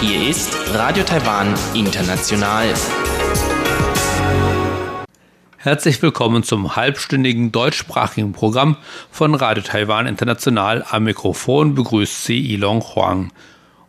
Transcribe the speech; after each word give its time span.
Hier 0.00 0.28
ist 0.28 0.52
Radio 0.74 1.04
Taiwan 1.04 1.54
International. 1.72 2.74
Herzlich 5.58 6.02
willkommen 6.02 6.42
zum 6.42 6.74
halbstündigen 6.74 7.52
deutschsprachigen 7.52 8.32
Programm 8.32 8.78
von 9.12 9.36
Radio 9.36 9.62
Taiwan 9.62 10.08
International. 10.08 10.84
Am 10.90 11.04
Mikrofon 11.04 11.76
begrüßt 11.76 12.24
Sie 12.24 12.52
Ilong 12.52 12.82
Huang. 12.82 13.32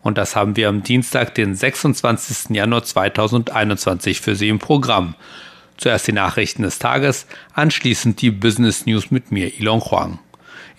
Und 0.04 0.20
das 0.20 0.36
haben 0.36 0.55
wir 0.55 0.70
am 0.70 0.84
Dienstag, 0.84 1.34
den 1.34 1.55
26. 1.55 2.55
Januar 2.55 2.84
2021 2.84 4.21
für 4.21 4.36
Sie 4.36 4.50
im 4.50 4.60
Programm. 4.60 5.16
Zuerst 5.78 6.07
die 6.07 6.14
Nachrichten 6.14 6.64
des 6.64 6.80
Tages, 6.80 7.28
anschließend 7.54 8.21
die 8.21 8.32
Business 8.32 8.86
News 8.86 9.12
mit 9.12 9.32
mir, 9.32 9.59
Ilon 9.59 9.82
Huang. 9.82 10.20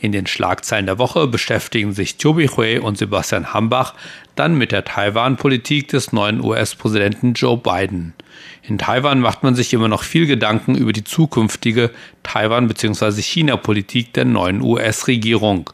In 0.00 0.12
den 0.12 0.26
Schlagzeilen 0.26 0.86
der 0.86 0.98
Woche 0.98 1.26
beschäftigen 1.26 1.92
sich 1.92 2.18
Tobi 2.18 2.48
Hui 2.48 2.78
und 2.78 2.98
Sebastian 2.98 3.52
Hambach 3.52 3.94
dann 4.36 4.56
mit 4.56 4.70
der 4.70 4.84
Taiwan-Politik 4.84 5.88
des 5.88 6.12
neuen 6.12 6.40
US-Präsidenten 6.40 7.32
Joe 7.34 7.56
Biden. 7.56 8.14
In 8.62 8.78
Taiwan 8.78 9.18
macht 9.18 9.42
man 9.42 9.56
sich 9.56 9.72
immer 9.72 9.88
noch 9.88 10.04
viel 10.04 10.26
Gedanken 10.26 10.76
über 10.76 10.92
die 10.92 11.02
zukünftige 11.02 11.90
Taiwan- 12.22 12.68
bzw. 12.68 13.20
China-Politik 13.22 14.12
der 14.12 14.24
neuen 14.24 14.62
US-Regierung. 14.62 15.70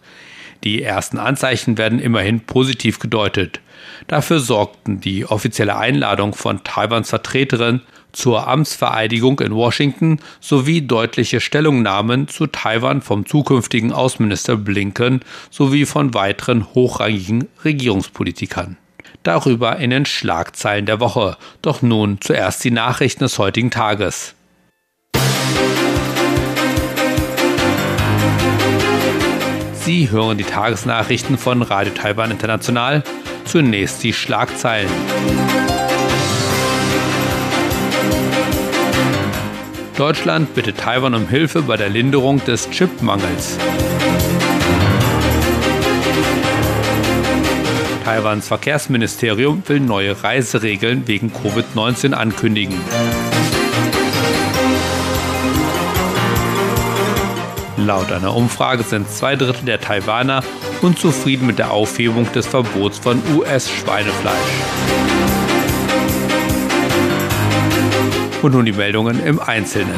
Die 0.65 0.83
ersten 0.83 1.19
Anzeichen 1.19 1.77
werden 1.77 1.99
immerhin 1.99 2.41
positiv 2.41 2.99
gedeutet. 2.99 3.61
Dafür 4.07 4.41
sorgten 4.41 5.01
die 5.01 5.27
offizielle 5.27 5.77
Einladung 5.77 6.33
von 6.33 6.65
Taiwans 6.65 7.11
Vertreterin 7.11 7.83
zur 8.15 8.49
Amtsvereidigung 8.49 9.41
in 9.41 9.55
Washington 9.55 10.21
sowie 10.41 10.83
deutliche 10.83 11.41
Stellungnahmen 11.41 12.29
zu 12.29 12.47
Taiwan 12.47 13.03
vom 13.03 13.27
zukünftigen 13.27 13.93
Außenminister 13.93 14.57
Blinken 14.57 15.21
sowie 15.51 15.85
von 15.85 16.15
weiteren 16.15 16.75
hochrangigen 16.75 17.49
Regierungspolitikern. 17.65 18.77
Darüber 19.23 19.79
in 19.79 19.91
den 19.91 20.07
Schlagzeilen 20.07 20.87
der 20.87 21.01
Woche. 21.01 21.37
Doch 21.63 21.83
nun 21.83 22.19
zuerst 22.21 22.63
die 22.65 22.71
Nachrichten 22.71 23.25
des 23.25 23.39
heutigen 23.39 23.71
Tages. 23.71 24.35
Sie 29.73 30.11
hören 30.11 30.39
die 30.39 30.45
Tagesnachrichten 30.45 31.37
von 31.37 31.61
Radio 31.61 31.93
Taiwan 31.93 32.31
International. 32.31 33.03
Zunächst 33.45 34.03
die 34.03 34.15
Schlagzeilen. 34.15 34.89
Deutschland 39.97 40.55
bittet 40.55 40.79
Taiwan 40.79 41.15
um 41.15 41.29
Hilfe 41.29 41.63
bei 41.63 41.77
der 41.77 41.89
Linderung 41.89 42.45
des 42.45 42.69
Chipmangels. 42.71 43.57
Taiwans 48.05 48.49
Verkehrsministerium 48.49 49.63
will 49.67 49.79
neue 49.79 50.23
Reiseregeln 50.23 51.07
wegen 51.07 51.31
Covid-19 51.31 52.13
ankündigen. 52.13 52.75
Laut 57.77 58.11
einer 58.11 58.35
Umfrage 58.35 58.83
sind 58.83 59.09
zwei 59.09 59.37
Drittel 59.37 59.65
der 59.65 59.81
Taiwaner 59.81 60.43
unzufrieden 60.83 61.47
mit 61.47 61.61
der 61.61 61.71
Aufhebung 61.71 62.31
des 62.33 62.49
Verbots 62.49 62.99
von 62.99 63.23
US-Schweinefleisch. 63.37 65.44
Und 68.45 68.53
nun 68.53 68.67
die 68.67 68.73
Meldungen 68.73 69.25
im 69.25 69.41
Einzelnen. 69.41 69.95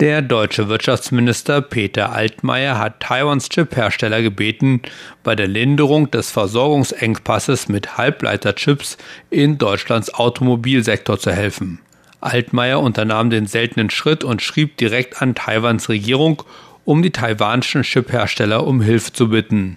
Der 0.00 0.22
deutsche 0.22 0.70
Wirtschaftsminister 0.70 1.60
Peter 1.60 2.14
Altmaier 2.14 2.78
hat 2.78 3.00
Taiwans 3.00 3.50
Chiphersteller 3.50 4.22
gebeten, 4.22 4.80
bei 5.22 5.36
der 5.36 5.48
Linderung 5.48 6.10
des 6.10 6.30
Versorgungsengpasses 6.30 7.68
mit 7.68 7.98
Halbleiterchips 7.98 8.96
in 9.28 9.58
Deutschlands 9.58 10.14
Automobilsektor 10.14 11.18
zu 11.18 11.30
helfen. 11.30 11.80
Altmaier 12.22 12.80
unternahm 12.80 13.28
den 13.28 13.46
seltenen 13.46 13.90
Schritt 13.90 14.24
und 14.24 14.40
schrieb 14.40 14.78
direkt 14.78 15.20
an 15.20 15.34
Taiwans 15.34 15.90
Regierung 15.90 16.42
um 16.86 17.02
die 17.02 17.10
taiwanischen 17.10 17.82
Chiphersteller 17.82 18.66
um 18.66 18.80
Hilfe 18.80 19.12
zu 19.12 19.28
bitten. 19.28 19.76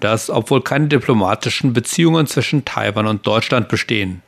Das, 0.00 0.30
obwohl 0.30 0.62
keine 0.62 0.88
diplomatischen 0.88 1.72
Beziehungen 1.72 2.26
zwischen 2.26 2.64
Taiwan 2.64 3.06
und 3.06 3.26
Deutschland 3.26 3.68
bestehen. 3.68 4.22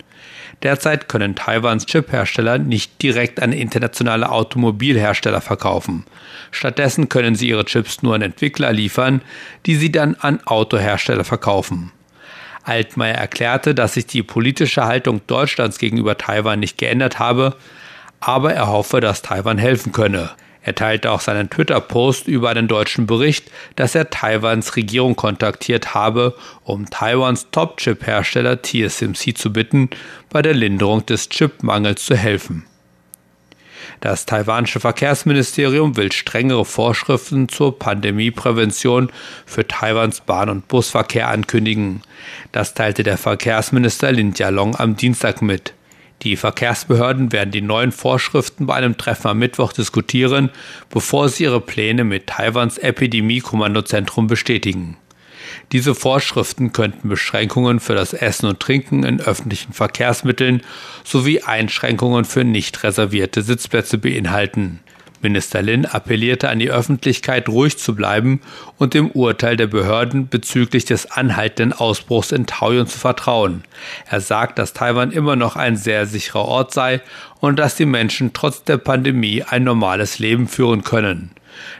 Derzeit 0.63 1.09
können 1.09 1.35
Taiwans 1.35 1.87
Chiphersteller 1.87 2.59
nicht 2.59 3.03
direkt 3.03 3.41
an 3.41 3.53
internationale 3.53 4.31
Automobilhersteller 4.31 5.41
verkaufen. 5.41 6.05
Stattdessen 6.51 7.09
können 7.09 7.35
sie 7.35 7.49
ihre 7.49 7.65
Chips 7.65 8.03
nur 8.03 8.15
an 8.15 8.23
Entwickler 8.23 8.73
liefern, 8.73 9.23
die 9.67 9.77
sie 9.77 9.91
dann 9.91 10.15
an 10.17 10.41
Autohersteller 10.47 11.25
verkaufen. 11.25 11.93
Altmaier 12.65 13.15
erklärte, 13.15 13.75
dass 13.75 13.95
sich 13.95 14.07
die 14.07 14.23
politische 14.23 14.85
Haltung 14.85 15.23
Deutschlands 15.27 15.79
gegenüber 15.79 16.19
Taiwan 16.19 16.61
nicht 16.61 16.77
geändert 16.77 17.19
habe, 17.19 17.57
aber 18.21 18.53
er 18.53 18.67
hoffe, 18.67 19.01
dass 19.01 19.23
Taiwan 19.23 19.59
helfen 19.59 19.93
könne. 19.93 20.31
Er 20.69 20.75
teilte 20.75 21.13
auch 21.13 21.23
seinen 21.23 21.49
Twitter-Post 21.49 22.29
über 22.29 22.51
einen 22.51 22.69
deutschen 22.69 23.07
Bericht, 23.07 23.51
dass 23.77 23.95
er 23.95 24.11
Taiwans 24.11 24.77
Regierung 24.77 25.17
kontaktiert 25.17 25.95
habe, 25.95 26.35
um 26.63 26.91
Taiwans 26.91 27.47
Top-Chip-Hersteller 27.53 28.61
TSMC 28.61 29.35
zu 29.35 29.51
bitten, 29.51 29.89
bei 30.29 30.43
der 30.43 30.53
Linderung 30.53 31.07
des 31.07 31.31
Chipmangels 31.31 32.05
zu 32.05 32.15
helfen. 32.19 32.67
Das 34.01 34.27
taiwanische 34.27 34.79
Verkehrsministerium 34.79 35.97
will 35.97 36.13
strengere 36.13 36.67
Vorschriften 36.67 37.49
zur 37.49 37.79
Pandemieprävention 37.79 39.11
für 39.47 39.67
Taiwans 39.67 40.21
Bahn- 40.21 40.51
und 40.51 40.69
Busverkehr 40.69 41.29
ankündigen. 41.29 42.03
Das 42.53 42.75
teilte 42.75 43.05
der 43.05 43.17
Verkehrsminister 43.17 44.13
Lin 44.13 44.35
Jialong 44.35 44.77
am 44.77 44.99
Dienstag 44.99 45.41
mit. 45.41 45.73
Die 46.23 46.37
Verkehrsbehörden 46.37 47.33
werden 47.33 47.53
die 47.53 47.61
neuen 47.61 47.93
Vorschriften 47.93 48.67
bei 48.67 48.75
einem 48.75 48.97
Treffen 48.97 49.29
am 49.29 49.39
Mittwoch 49.39 49.73
diskutieren, 49.73 50.51
bevor 50.91 51.29
sie 51.29 51.45
ihre 51.45 51.61
Pläne 51.61 52.03
mit 52.03 52.27
Taiwans 52.27 52.77
Epidemie-Kommandozentrum 52.79 54.27
bestätigen. 54.27 54.97
Diese 55.73 55.95
Vorschriften 55.95 56.73
könnten 56.73 57.09
Beschränkungen 57.09 57.79
für 57.79 57.95
das 57.95 58.13
Essen 58.13 58.47
und 58.47 58.61
Trinken 58.61 59.05
in 59.05 59.21
öffentlichen 59.21 59.73
Verkehrsmitteln 59.73 60.63
sowie 61.05 61.43
Einschränkungen 61.43 62.25
für 62.25 62.45
nicht 62.45 62.83
reservierte 62.83 63.43
Sitzplätze 63.43 63.99
beinhalten. 63.99 64.81
Minister 65.21 65.63
Lin 65.63 65.85
appellierte 65.85 66.49
an 66.49 66.59
die 66.59 66.71
Öffentlichkeit, 66.71 67.49
ruhig 67.49 67.79
zu 67.79 67.95
bleiben 67.95 68.41
und 68.77 68.95
dem 68.95 69.11
Urteil 69.11 69.57
der 69.57 69.67
Behörden 69.67 70.29
bezüglich 70.29 70.85
des 70.85 71.11
anhaltenden 71.11 71.79
Ausbruchs 71.79 72.33
in 72.33 72.47
Taoyuan 72.47 72.87
zu 72.87 72.99
vertrauen. 72.99 73.65
Er 74.09 74.21
sagt, 74.21 74.59
dass 74.59 74.73
Taiwan 74.73 75.11
immer 75.11 75.37
noch 75.37 75.57
ein 75.57 75.77
sehr 75.77 76.07
sicherer 76.07 76.45
Ort 76.45 76.73
sei 76.73 77.01
und 77.41 77.59
dass 77.59 77.75
die 77.75 77.87
Menschen 77.87 78.33
trotz 78.33 78.65
der 78.65 78.79
Pandemie 78.79 79.43
ein 79.43 79.65
normales 79.65 80.19
Leben 80.19 80.49
führen 80.49 80.85
können. 80.85 81.31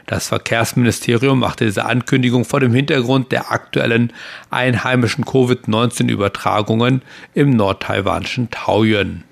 Das 0.05 0.27
Verkehrsministerium 0.27 1.39
machte 1.39 1.65
diese 1.65 1.85
Ankündigung 1.85 2.45
vor 2.45 2.59
dem 2.59 2.73
Hintergrund 2.73 3.31
der 3.31 3.51
aktuellen 3.51 4.11
einheimischen 4.49 5.25
Covid-19-Übertragungen 5.25 7.01
im 7.33 7.51
nordtaiwanischen 7.51 8.49
Taoyuan. 8.49 9.23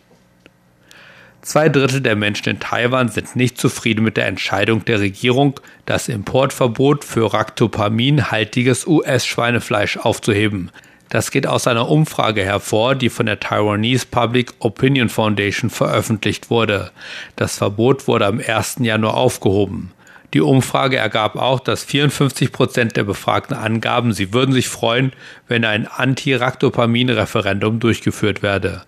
Zwei 1.48 1.70
Drittel 1.70 2.02
der 2.02 2.18
Menschen 2.18 2.50
in 2.50 2.60
Taiwan 2.60 3.08
sind 3.08 3.38
nicht 3.38 3.58
zufrieden 3.58 4.04
mit 4.04 4.18
der 4.18 4.28
Entscheidung 4.28 4.84
der 4.84 5.00
Regierung, 5.00 5.58
das 5.86 6.10
Importverbot 6.10 7.06
für 7.06 7.34
Ractopamin-haltiges 7.34 8.86
US-Schweinefleisch 8.86 9.96
aufzuheben. 9.96 10.72
Das 11.08 11.32
geht 11.32 11.48
aus 11.48 11.66
einer 11.66 11.88
Umfrage 11.88 12.44
hervor, 12.44 12.96
die 12.96 13.08
von 13.08 13.28
der 13.28 13.40
Taiwanese 13.40 14.08
Public 14.08 14.56
Opinion 14.60 15.08
Foundation 15.08 15.70
veröffentlicht 15.70 16.50
wurde. 16.50 16.92
Das 17.38 17.56
Verbot 17.60 18.10
wurde 18.10 18.26
am 18.26 18.42
1. 18.46 18.80
Januar 18.82 19.14
aufgehoben. 19.14 19.94
Die 20.34 20.42
Umfrage 20.42 20.98
ergab 20.98 21.38
auch, 21.38 21.62
dass 21.62 21.86
54 21.86 22.52
Prozent 22.52 22.98
der 22.98 23.06
Befragten 23.06 23.56
angaben, 23.56 24.12
sie 24.12 24.34
würden 24.34 24.52
sich 24.52 24.68
freuen, 24.68 25.14
wenn 25.48 25.64
ein 25.64 25.88
Anti-Ractopamin-Referendum 25.88 27.80
durchgeführt 27.80 28.44
werde. 28.44 28.84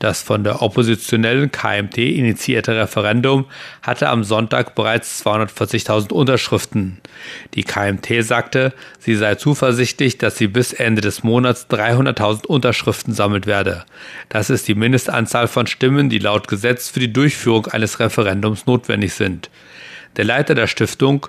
Das 0.00 0.20
von 0.20 0.42
der 0.42 0.62
oppositionellen 0.62 1.52
KMT 1.52 1.98
initiierte 1.98 2.74
Referendum 2.74 3.46
hatte 3.82 4.08
am 4.08 4.24
Sonntag 4.24 4.74
bereits 4.74 5.24
240.000 5.24 6.12
Unterschriften. 6.12 6.98
Die 7.54 7.62
KMT 7.62 8.24
sagte, 8.24 8.72
sie 8.98 9.14
sei 9.14 9.36
zuversichtlich, 9.36 10.18
dass 10.18 10.38
sie 10.38 10.48
bis 10.48 10.72
Ende 10.72 11.02
des 11.02 11.22
Monats 11.22 11.68
300.000 11.70 12.46
Unterschriften 12.46 13.14
sammelt 13.14 13.46
werde. 13.46 13.84
Das 14.28 14.50
ist 14.50 14.66
die 14.66 14.74
Mindestanzahl 14.74 15.46
von 15.46 15.68
Stimmen, 15.68 16.10
die 16.10 16.18
laut 16.18 16.48
Gesetz 16.48 16.88
für 16.88 17.00
die 17.00 17.12
Durchführung 17.12 17.68
eines 17.68 18.00
Referendums 18.00 18.66
notwendig 18.66 19.14
sind. 19.14 19.50
Der 20.16 20.24
Leiter 20.24 20.54
der 20.54 20.66
Stiftung, 20.66 21.26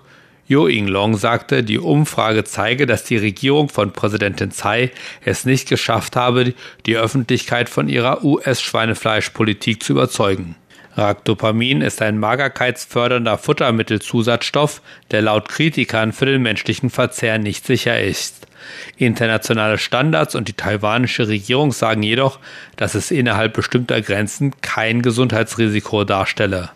Jo 0.47 0.67
Ing-long 0.67 1.15
sagte, 1.15 1.63
die 1.63 1.79
Umfrage 1.79 2.43
zeige, 2.43 2.85
dass 2.85 3.03
die 3.03 3.15
Regierung 3.15 3.69
von 3.69 3.93
Präsidentin 3.93 4.51
Tsai 4.51 4.91
es 5.23 5.45
nicht 5.45 5.69
geschafft 5.69 6.15
habe, 6.15 6.53
die 6.85 6.97
Öffentlichkeit 6.97 7.69
von 7.69 7.87
ihrer 7.87 8.23
US-Schweinefleischpolitik 8.23 9.81
zu 9.81 9.93
überzeugen. 9.93 10.55
Ractopamin 10.97 11.81
ist 11.81 12.01
ein 12.01 12.17
magerkeitsfördernder 12.17 13.37
Futtermittelzusatzstoff, 13.37 14.81
der 15.11 15.21
laut 15.21 15.47
Kritikern 15.47 16.11
für 16.11 16.25
den 16.25 16.41
menschlichen 16.41 16.89
Verzehr 16.89 17.37
nicht 17.37 17.65
sicher 17.65 18.01
ist. 18.01 18.47
Internationale 18.97 19.77
Standards 19.77 20.35
und 20.35 20.47
die 20.47 20.53
taiwanische 20.53 21.27
Regierung 21.27 21.71
sagen 21.71 22.03
jedoch, 22.03 22.39
dass 22.75 22.95
es 22.95 23.09
innerhalb 23.09 23.53
bestimmter 23.53 24.01
Grenzen 24.01 24.53
kein 24.61 25.01
Gesundheitsrisiko 25.01 26.03
darstelle. 26.03 26.71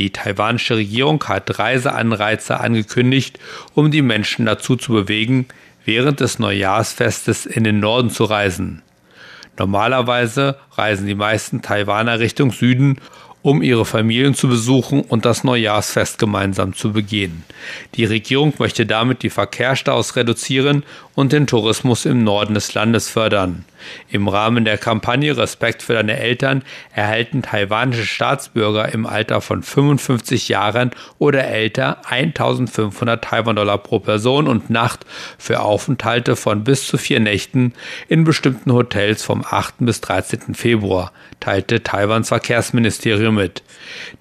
Die 0.00 0.14
taiwanische 0.14 0.76
Regierung 0.76 1.22
hat 1.24 1.58
Reiseanreize 1.58 2.58
angekündigt, 2.58 3.38
um 3.74 3.90
die 3.90 4.00
Menschen 4.00 4.46
dazu 4.46 4.76
zu 4.76 4.92
bewegen, 4.92 5.44
während 5.84 6.20
des 6.20 6.38
Neujahrsfestes 6.38 7.44
in 7.44 7.64
den 7.64 7.80
Norden 7.80 8.08
zu 8.08 8.24
reisen. 8.24 8.80
Normalerweise 9.58 10.56
reisen 10.72 11.06
die 11.06 11.14
meisten 11.14 11.60
Taiwaner 11.60 12.18
Richtung 12.18 12.50
Süden, 12.50 12.96
um 13.42 13.62
ihre 13.62 13.84
Familien 13.84 14.34
zu 14.34 14.48
besuchen 14.48 15.00
und 15.02 15.24
das 15.24 15.44
Neujahrsfest 15.44 16.18
gemeinsam 16.18 16.74
zu 16.74 16.92
begehen. 16.92 17.44
Die 17.94 18.04
Regierung 18.04 18.52
möchte 18.58 18.86
damit 18.86 19.22
die 19.22 19.30
Verkehrsstaus 19.30 20.16
reduzieren 20.16 20.84
und 21.14 21.32
den 21.32 21.46
Tourismus 21.46 22.04
im 22.04 22.24
Norden 22.24 22.54
des 22.54 22.74
Landes 22.74 23.08
fördern. 23.08 23.64
Im 24.10 24.28
Rahmen 24.28 24.64
der 24.64 24.78
Kampagne 24.78 25.36
Respekt 25.36 25.82
für 25.82 25.94
deine 25.94 26.18
Eltern 26.18 26.62
erhalten 26.94 27.42
taiwanische 27.42 28.04
Staatsbürger 28.04 28.92
im 28.92 29.06
Alter 29.06 29.40
von 29.40 29.62
55 29.62 30.48
Jahren 30.48 30.90
oder 31.18 31.44
älter 31.44 32.06
1500 32.06 33.24
Taiwan-Dollar 33.24 33.78
pro 33.78 34.00
Person 34.00 34.48
und 34.48 34.70
Nacht 34.70 35.06
für 35.38 35.60
Aufenthalte 35.60 36.36
von 36.36 36.64
bis 36.64 36.86
zu 36.86 36.98
vier 36.98 37.20
Nächten 37.20 37.72
in 38.08 38.24
bestimmten 38.24 38.72
Hotels 38.72 39.22
vom 39.22 39.44
8. 39.48 39.76
bis 39.80 40.00
13. 40.02 40.54
Februar, 40.54 41.12
teilte 41.40 41.82
Taiwans 41.82 42.28
Verkehrsministerium 42.28 43.34
mit. 43.34 43.62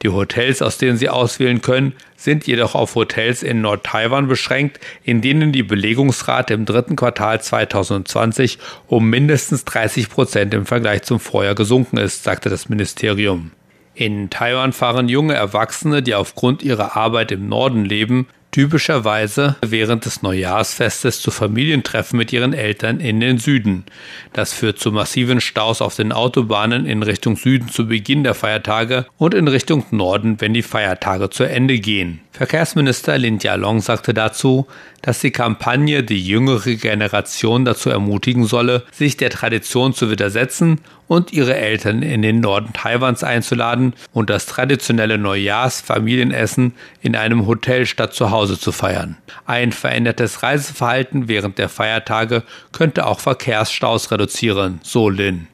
Die 0.02 0.10
Hotels, 0.10 0.62
aus 0.62 0.78
denen 0.78 0.98
sie 0.98 1.10
auswählen 1.10 1.62
können, 1.62 1.94
sind 2.16 2.48
jedoch 2.48 2.76
auf 2.76 2.96
Hotels 2.96 3.44
in 3.44 3.62
Nord-Taiwan 3.62 4.28
beschränkt, 4.28 4.80
in 5.04 5.22
denen 5.22 5.52
die 5.52 5.64
Belegungsrate 5.64 6.54
im 6.54 6.66
dritten 6.66 6.96
Quartal 6.96 7.42
2020 7.42 8.58
um 8.88 9.10
mindestens 9.10 9.66
30 9.66 10.10
Prozent 10.10 10.54
im 10.54 10.66
Vergleich 10.66 11.04
zum 11.04 11.20
Vorjahr 11.20 11.56
gesunken 11.56 11.98
ist, 11.98 12.24
sagte 12.24 12.50
das 12.50 12.70
Ministerium. 12.70 13.52
In 13.94 14.30
Taiwan 14.30 14.72
fahren 14.72 15.10
junge 15.10 15.34
Erwachsene, 15.34 16.02
die 16.02 16.16
aufgrund 16.16 16.64
ihrer 16.64 16.96
Arbeit 16.96 17.32
im 17.34 17.50
Norden 17.50 17.84
leben, 17.84 18.28
typischerweise 18.52 19.56
während 19.66 20.06
des 20.06 20.22
Neujahrsfestes 20.22 21.22
zu 21.22 21.32
Familientreffen 21.32 22.18
mit 22.18 22.34
ihren 22.34 22.54
Eltern 22.54 23.00
in 23.00 23.20
den 23.20 23.38
Süden. 23.38 23.86
Das 24.34 24.54
führt 24.54 24.80
zu 24.80 24.92
massiven 24.92 25.42
Staus 25.42 25.82
auf 25.82 25.96
den 25.96 26.12
Autobahnen 26.12 26.86
in 26.86 27.04
Richtung 27.04 27.36
Süden 27.36 27.70
zu 27.70 27.88
Beginn 27.88 28.24
der 28.24 28.34
Feiertage 28.34 29.06
und 29.18 29.34
in 29.34 29.48
Richtung 29.48 29.86
Norden, 29.92 30.42
wenn 30.42 30.54
die 30.54 30.64
Feiertage 30.64 31.30
zu 31.30 31.44
Ende 31.44 31.80
gehen. 31.80 32.22
Verkehrsminister 32.32 33.18
Lin 33.18 33.40
Jialong 33.40 33.82
sagte 33.82 34.14
dazu, 34.14 34.66
dass 35.02 35.20
die 35.20 35.32
Kampagne 35.32 36.04
die 36.04 36.26
jüngere 36.26 36.76
Generation 36.76 37.66
dazu 37.66 37.90
ermutigen 37.90 38.46
solle, 38.46 38.84
sich 38.92 39.18
der 39.18 39.30
Tradition 39.30 39.94
zu 39.94 40.10
widersetzen 40.10 40.80
und 41.08 41.34
ihre 41.34 41.56
Eltern 41.56 42.02
in 42.02 42.22
den 42.22 42.40
Norden 42.40 42.72
Taiwans 42.72 43.24
einzuladen 43.24 43.94
und 44.14 44.30
das 44.30 44.46
traditionelle 44.46 45.18
Neujahrsfamilienessen 45.18 46.74
in 47.02 47.16
einem 47.16 47.48
Hotel 47.48 47.86
statt 47.86 48.14
zu 48.14 48.32
Hause 48.32 48.39
zu 48.46 48.72
feiern. 48.72 49.18
Ein 49.46 49.72
verändertes 49.72 50.44
Reiseverhalten 50.44 51.28
während 51.28 51.58
der 51.58 51.70
Feiertage 51.70 52.44
könnte 52.72 53.06
auch 53.06 53.20
Verkehrsstaus 53.20 54.12
reduzieren, 54.12 54.80
so 54.84 55.10
Lin. 55.10 55.48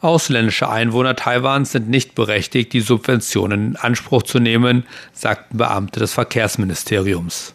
Ausländische 0.00 0.68
Einwohner 0.68 1.16
Taiwans 1.16 1.72
sind 1.72 1.88
nicht 1.88 2.14
berechtigt, 2.14 2.72
die 2.72 2.80
Subventionen 2.80 3.70
in 3.70 3.76
Anspruch 3.76 4.22
zu 4.22 4.38
nehmen, 4.38 4.84
sagten 5.12 5.58
Beamte 5.58 5.98
des 5.98 6.12
Verkehrsministeriums. 6.12 7.54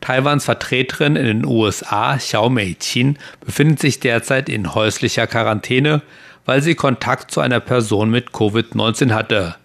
Taiwans 0.00 0.44
Vertreterin 0.44 1.16
in 1.16 1.24
den 1.24 1.44
USA, 1.44 2.16
Xiao 2.16 2.48
Mei-Qin, 2.48 3.18
befindet 3.44 3.80
sich 3.80 4.00
derzeit 4.00 4.48
in 4.48 4.74
häuslicher 4.74 5.26
Quarantäne, 5.26 6.02
weil 6.44 6.62
sie 6.62 6.74
Kontakt 6.74 7.30
zu 7.30 7.40
einer 7.40 7.60
Person 7.60 8.10
mit 8.10 8.30
Covid-19 8.30 9.12
hatte. 9.12 9.56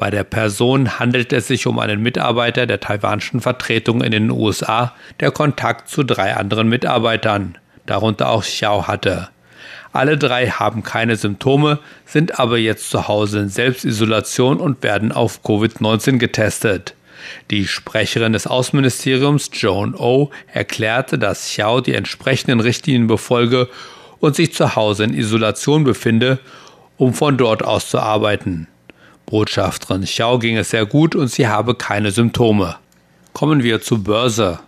Bei 0.00 0.08
der 0.08 0.24
Person 0.24 0.98
handelt 0.98 1.30
es 1.30 1.48
sich 1.48 1.66
um 1.66 1.78
einen 1.78 2.02
Mitarbeiter 2.02 2.66
der 2.66 2.80
taiwanischen 2.80 3.42
Vertretung 3.42 4.00
in 4.00 4.12
den 4.12 4.30
USA, 4.30 4.94
der 5.20 5.30
Kontakt 5.30 5.90
zu 5.90 6.04
drei 6.04 6.34
anderen 6.36 6.70
Mitarbeitern, 6.70 7.58
darunter 7.84 8.30
auch 8.30 8.42
Xiao 8.42 8.88
hatte. 8.88 9.28
Alle 9.92 10.16
drei 10.16 10.46
haben 10.46 10.82
keine 10.82 11.16
Symptome, 11.16 11.80
sind 12.06 12.40
aber 12.40 12.56
jetzt 12.56 12.88
zu 12.88 13.08
Hause 13.08 13.40
in 13.40 13.50
Selbstisolation 13.50 14.56
und 14.56 14.82
werden 14.82 15.12
auf 15.12 15.44
Covid-19 15.44 16.16
getestet. 16.16 16.94
Die 17.50 17.66
Sprecherin 17.66 18.32
des 18.32 18.46
Außenministeriums 18.46 19.50
Joan 19.52 19.94
O 19.94 20.30
erklärte, 20.50 21.18
dass 21.18 21.44
Xiao 21.44 21.82
die 21.82 21.94
entsprechenden 21.94 22.60
Richtlinien 22.60 23.06
befolge 23.06 23.68
und 24.18 24.34
sich 24.34 24.54
zu 24.54 24.76
Hause 24.76 25.04
in 25.04 25.12
Isolation 25.12 25.84
befinde, 25.84 26.38
um 26.96 27.12
von 27.12 27.36
dort 27.36 27.62
aus 27.62 27.90
zu 27.90 27.98
arbeiten. 27.98 28.66
Botschafterin 29.30 30.02
Xiao 30.02 30.38
ging 30.38 30.56
es 30.56 30.70
sehr 30.70 30.86
gut 30.86 31.14
und 31.14 31.28
sie 31.28 31.46
habe 31.46 31.74
keine 31.74 32.10
Symptome. 32.10 32.76
Kommen 33.32 33.62
wir 33.62 33.80
zur 33.80 34.04
Börse. 34.04 34.58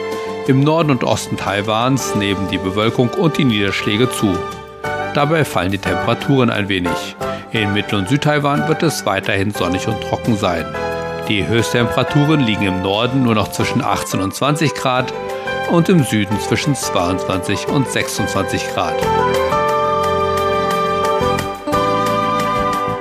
Im 0.47 0.61
Norden 0.61 0.93
und 0.93 1.05
Osten 1.05 1.37
Taiwans 1.37 2.15
nehmen 2.15 2.49
die 2.51 2.57
Bewölkung 2.57 3.11
und 3.11 3.37
die 3.37 3.45
Niederschläge 3.45 4.11
zu. 4.11 4.39
Dabei 5.15 5.45
fallen 5.45 5.73
die 5.73 5.79
Temperaturen 5.79 6.51
ein 6.51 6.69
wenig. 6.69 7.17
In 7.51 7.73
Mittel- 7.73 7.99
und 7.99 8.09
Südtaiwan 8.09 8.69
wird 8.69 8.83
es 8.83 9.07
weiterhin 9.07 9.53
sonnig 9.53 9.89
und 9.89 10.01
trocken 10.03 10.37
sein. 10.37 10.65
Die 11.29 11.47
Höchsttemperaturen 11.47 12.41
liegen 12.41 12.67
im 12.67 12.83
Norden 12.83 13.23
nur 13.23 13.35
noch 13.35 13.49
zwischen 13.49 13.83
18 13.83 14.21
und 14.21 14.35
20 14.35 14.75
Grad 14.75 15.13
und 15.71 15.89
im 15.89 16.03
Süden 16.03 16.39
zwischen 16.41 16.75
22 16.75 17.69
und 17.69 17.89
26 17.89 18.69
Grad. 18.75 18.95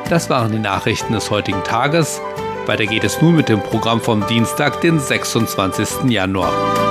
Das 0.09 0.29
waren 0.29 0.51
die 0.51 0.59
Nachrichten 0.59 1.13
des 1.13 1.29
heutigen 1.31 1.63
Tages. 1.63 2.21
Weiter 2.65 2.85
geht 2.85 3.03
es 3.03 3.21
nun 3.21 3.35
mit 3.35 3.49
dem 3.49 3.61
Programm 3.61 4.01
vom 4.01 4.25
Dienstag, 4.27 4.81
den 4.81 4.99
26. 4.99 6.09
Januar. 6.09 6.87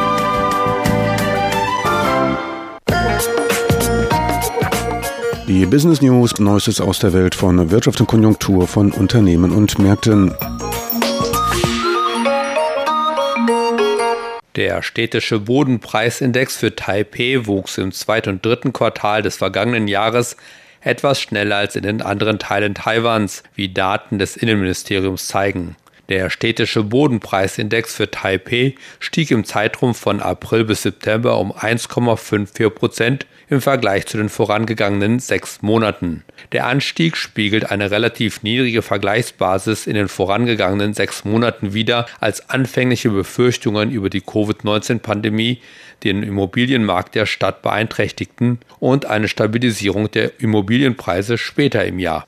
Die 5.49 5.65
Business 5.65 6.03
News, 6.03 6.41
Neuestes 6.41 6.81
aus 6.81 6.99
der 6.99 7.13
Welt 7.13 7.37
von 7.37 7.71
Wirtschaft 7.71 8.01
und 8.01 8.09
Konjunktur 8.09 8.67
von 8.67 8.91
Unternehmen 8.91 9.53
und 9.53 9.79
Märkten. 9.79 10.35
Der 14.57 14.83
städtische 14.83 15.39
Bodenpreisindex 15.39 16.57
für 16.57 16.75
Taipei 16.75 17.47
wuchs 17.47 17.79
im 17.79 17.93
zweiten 17.93 18.31
und 18.31 18.45
dritten 18.45 18.73
Quartal 18.73 19.23
des 19.23 19.37
vergangenen 19.37 19.87
Jahres 19.87 20.37
etwas 20.81 21.21
schneller 21.21 21.57
als 21.57 21.77
in 21.77 21.85
den 21.85 22.03
anderen 22.03 22.41
Teilen 22.41 22.75
Taiwans, 22.75 23.45
wie 23.55 23.73
Daten 23.73 24.19
des 24.19 24.37
Innenministeriums 24.37 25.29
zeigen. 25.29 25.77
Der 26.09 26.29
städtische 26.29 26.83
Bodenpreisindex 26.83 27.95
für 27.95 28.11
Taipei 28.11 28.75
stieg 28.99 29.31
im 29.31 29.45
Zeitraum 29.45 29.95
von 29.95 30.21
April 30.21 30.65
bis 30.65 30.83
September 30.83 31.39
um 31.39 31.53
1,54 31.53 32.69
Prozent 32.71 33.27
im 33.49 33.61
Vergleich 33.61 34.07
zu 34.07 34.17
den 34.17 34.29
vorangegangenen 34.29 35.19
sechs 35.19 35.63
Monaten. 35.63 36.25
Der 36.53 36.67
Anstieg 36.67 37.17
spiegelt 37.17 37.71
eine 37.71 37.91
relativ 37.91 38.43
niedrige 38.43 38.83
Vergleichsbasis 38.83 39.87
in 39.87 39.95
den 39.95 40.09
vorangegangenen 40.09 40.95
sechs 40.95 41.25
Monaten 41.25 41.75
wider, 41.75 42.07
als 42.21 42.51
anfängliche 42.51 43.11
Befürchtungen 43.11 43.91
über 43.91 44.11
die 44.11 44.21
Covid-19-Pandemie 44.21 45.61
den 46.05 46.23
Immobilienmarkt 46.23 47.15
der 47.15 47.27
Stadt 47.27 47.63
beeinträchtigten 47.63 48.59
und 48.79 49.07
eine 49.07 49.29
Stabilisierung 49.29 50.11
der 50.11 50.41
Immobilienpreise 50.41 51.39
später 51.39 51.85
im 51.85 51.99
Jahr. 51.99 52.27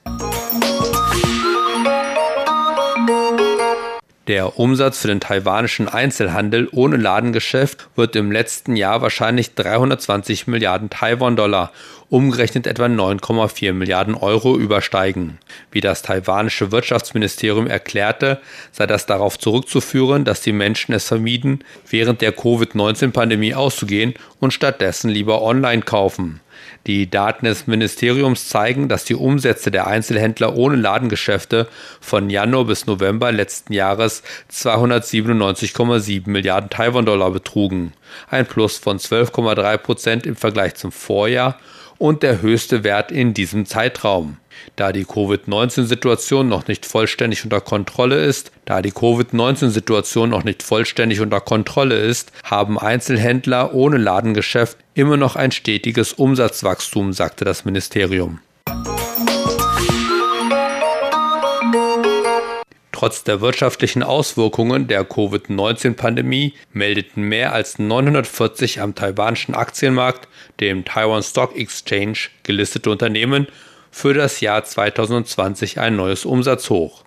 Der 4.29 4.59
Umsatz 4.59 4.99
für 4.99 5.09
den 5.09 5.21
taiwanischen 5.21 5.89
Einzelhandel 5.89 6.69
ohne 6.73 6.99
Ladengeschäft 6.99 7.89
wird 7.97 8.15
im 8.15 8.31
letzten 8.31 8.77
Jahr 8.77 9.01
wahrscheinlich 9.01 9.55
320 9.55 10.47
Milliarden 10.47 10.91
Taiwan-Dollar, 10.91 11.73
umgerechnet 12.11 12.67
etwa 12.67 12.85
9,4 12.85 13.73
Milliarden 13.73 14.15
Euro 14.15 14.59
übersteigen. 14.59 15.39
Wie 15.71 15.81
das 15.81 16.03
taiwanische 16.03 16.71
Wirtschaftsministerium 16.73 17.67
erklärte, 17.69 18.39
sei 18.71 18.87
das 18.87 19.07
darauf 19.07 19.39
zurückzuführen, 19.39 20.27
dass 20.27 20.43
die 20.43 20.53
Menschen 20.53 20.93
es 20.93 21.09
vermieden, 21.09 21.65
während 21.89 22.21
der 22.21 22.33
Covid-19-Pandemie 22.33 23.55
auszugehen 23.55 24.13
und 24.41 24.53
stattdessen 24.53 25.09
lieber 25.09 25.41
online 25.41 25.81
kaufen. 25.81 26.41
Die 26.87 27.11
Daten 27.11 27.45
des 27.45 27.67
Ministeriums 27.67 28.49
zeigen, 28.49 28.89
dass 28.89 29.05
die 29.05 29.15
Umsätze 29.15 29.71
der 29.71 29.87
Einzelhändler 29.87 30.57
ohne 30.57 30.77
Ladengeschäfte 30.77 31.69
von 32.01 32.31
Januar 32.31 32.65
bis 32.65 32.87
November 32.87 33.33
letzten 33.33 33.73
Jahres 33.73 34.23
297,7 34.51 36.31
Milliarden 36.31 36.71
Taiwan-Dollar 36.71 37.31
betrugen, 37.31 37.93
ein 38.31 38.47
Plus 38.47 38.79
von 38.79 38.99
12,3 38.99 39.77
Prozent 39.77 40.27
im 40.27 40.37
Vergleich 40.37 40.77
zum 40.77 40.93
Vorjahr 40.93 41.59
und 41.99 42.23
der 42.23 42.41
höchste 42.41 42.85
Wert 42.85 43.11
in 43.13 43.35
diesem 43.35 43.67
Zeitraum. 43.67 44.39
Da 44.77 44.93
die 44.93 45.05
Covid-19-Situation 45.05 46.49
noch 46.49 46.67
nicht 46.69 46.87
vollständig 46.87 47.45
unter 47.45 47.61
Kontrolle 47.61 48.25
ist, 48.25 48.51
da 48.65 48.83
die 48.83 48.91
Covid-19-Situation 48.91 50.31
noch 50.31 50.45
nicht 50.45 50.63
vollständig 50.63 51.21
unter 51.21 51.41
Kontrolle 51.41 51.97
ist, 51.97 52.33
haben 52.45 52.79
Einzelhändler 52.79 53.75
ohne 53.75 53.99
Ladengeschäft 53.99 54.79
immer 54.99 55.17
noch 55.17 55.37
ein 55.37 55.53
stetiges 55.53 56.13
Umsatzwachstum, 56.13 57.13
sagte 57.13 57.45
das 57.45 57.65
Ministerium. 57.65 58.41
Trotz 62.91 63.23
der 63.23 63.41
wirtschaftlichen 63.41 64.03
Auswirkungen 64.03 64.89
der 64.89 65.05
Covid-19-Pandemie 65.05 66.55
meldeten 66.73 67.23
mehr 67.23 67.53
als 67.53 67.79
940 67.79 68.81
am 68.81 68.97
taiwanischen 68.97 69.55
Aktienmarkt, 69.55 70.27
dem 70.59 70.85
Taiwan 70.85 71.23
Stock 71.23 71.57
Exchange, 71.57 72.19
gelistete 72.43 72.91
Unternehmen 72.91 73.47
für 73.93 74.15
das 74.15 74.41
Jahr 74.41 74.65
2020 74.65 75.79
ein 75.79 75.95
neues 75.95 76.25
Umsatzhoch. 76.25 77.05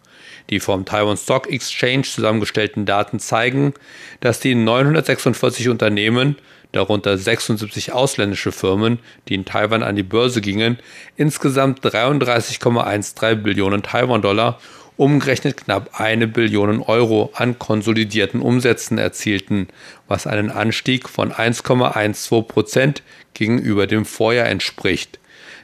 Die 0.49 0.59
vom 0.59 0.85
Taiwan 0.85 1.17
Stock 1.17 1.49
Exchange 1.51 2.03
zusammengestellten 2.03 2.85
Daten 2.85 3.19
zeigen, 3.19 3.73
dass 4.19 4.39
die 4.39 4.55
946 4.55 5.69
Unternehmen, 5.69 6.37
darunter 6.71 7.17
76 7.17 7.91
ausländische 7.91 8.51
Firmen, 8.51 8.99
die 9.27 9.35
in 9.35 9.45
Taiwan 9.45 9.83
an 9.83 9.95
die 9.95 10.03
Börse 10.03 10.41
gingen, 10.41 10.79
insgesamt 11.17 11.85
33,13 11.85 13.35
Billionen 13.35 13.83
Taiwan-Dollar 13.83 14.59
umgerechnet 14.97 15.57
knapp 15.57 15.99
eine 15.99 16.27
Billion 16.27 16.81
Euro 16.83 17.31
an 17.33 17.57
konsolidierten 17.57 18.39
Umsätzen 18.39 18.99
erzielten, 18.99 19.67
was 20.07 20.27
einen 20.27 20.51
Anstieg 20.51 21.09
von 21.09 21.31
1,12 21.31 22.43
Prozent 22.43 23.03
gegenüber 23.33 23.87
dem 23.87 24.05
Vorjahr 24.05 24.47
entspricht. 24.47 25.17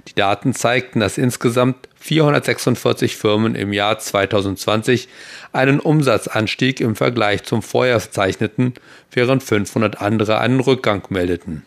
Die 0.07 0.15
Daten 0.15 0.53
zeigten, 0.53 0.99
dass 0.99 1.17
insgesamt 1.17 1.87
446 1.99 3.17
Firmen 3.17 3.55
im 3.55 3.73
Jahr 3.73 3.99
2020 3.99 5.07
einen 5.51 5.79
Umsatzanstieg 5.79 6.79
im 6.79 6.95
Vergleich 6.95 7.43
zum 7.43 7.61
Vorjahr 7.61 7.99
zeichneten, 7.99 8.75
während 9.11 9.43
500 9.43 10.01
andere 10.01 10.39
einen 10.39 10.59
Rückgang 10.59 11.03
meldeten. 11.09 11.65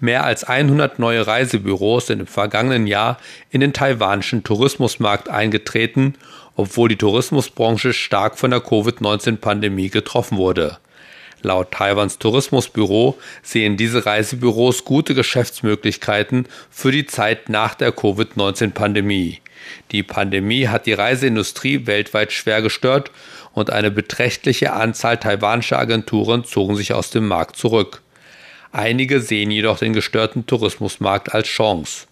Mehr 0.00 0.24
als 0.24 0.44
100 0.44 1.00
neue 1.00 1.26
Reisebüros 1.26 2.06
sind 2.06 2.20
im 2.20 2.26
vergangenen 2.28 2.86
Jahr 2.86 3.18
in 3.50 3.60
den 3.60 3.72
taiwanischen 3.72 4.44
Tourismusmarkt 4.44 5.28
eingetreten, 5.28 6.14
obwohl 6.54 6.88
die 6.88 6.96
Tourismusbranche 6.96 7.92
stark 7.92 8.38
von 8.38 8.50
der 8.50 8.60
Covid-19-Pandemie 8.60 9.90
getroffen 9.90 10.38
wurde. 10.38 10.78
Laut 11.42 11.70
Taiwans 11.70 12.18
Tourismusbüro 12.18 13.16
sehen 13.42 13.76
diese 13.76 14.06
Reisebüros 14.06 14.84
gute 14.84 15.14
Geschäftsmöglichkeiten 15.14 16.46
für 16.70 16.90
die 16.90 17.06
Zeit 17.06 17.48
nach 17.48 17.74
der 17.74 17.92
Covid-19-Pandemie. 17.92 19.40
Die 19.92 20.02
Pandemie 20.02 20.68
hat 20.68 20.86
die 20.86 20.92
Reiseindustrie 20.92 21.86
weltweit 21.86 22.32
schwer 22.32 22.62
gestört 22.62 23.10
und 23.52 23.70
eine 23.70 23.90
beträchtliche 23.90 24.72
Anzahl 24.72 25.18
taiwanischer 25.18 25.78
Agenturen 25.78 26.44
zogen 26.44 26.76
sich 26.76 26.92
aus 26.92 27.10
dem 27.10 27.28
Markt 27.28 27.56
zurück. 27.56 28.02
Einige 28.72 29.20
sehen 29.20 29.50
jedoch 29.50 29.78
den 29.78 29.92
gestörten 29.92 30.46
Tourismusmarkt 30.46 31.34
als 31.34 31.48
Chance. 31.48 32.06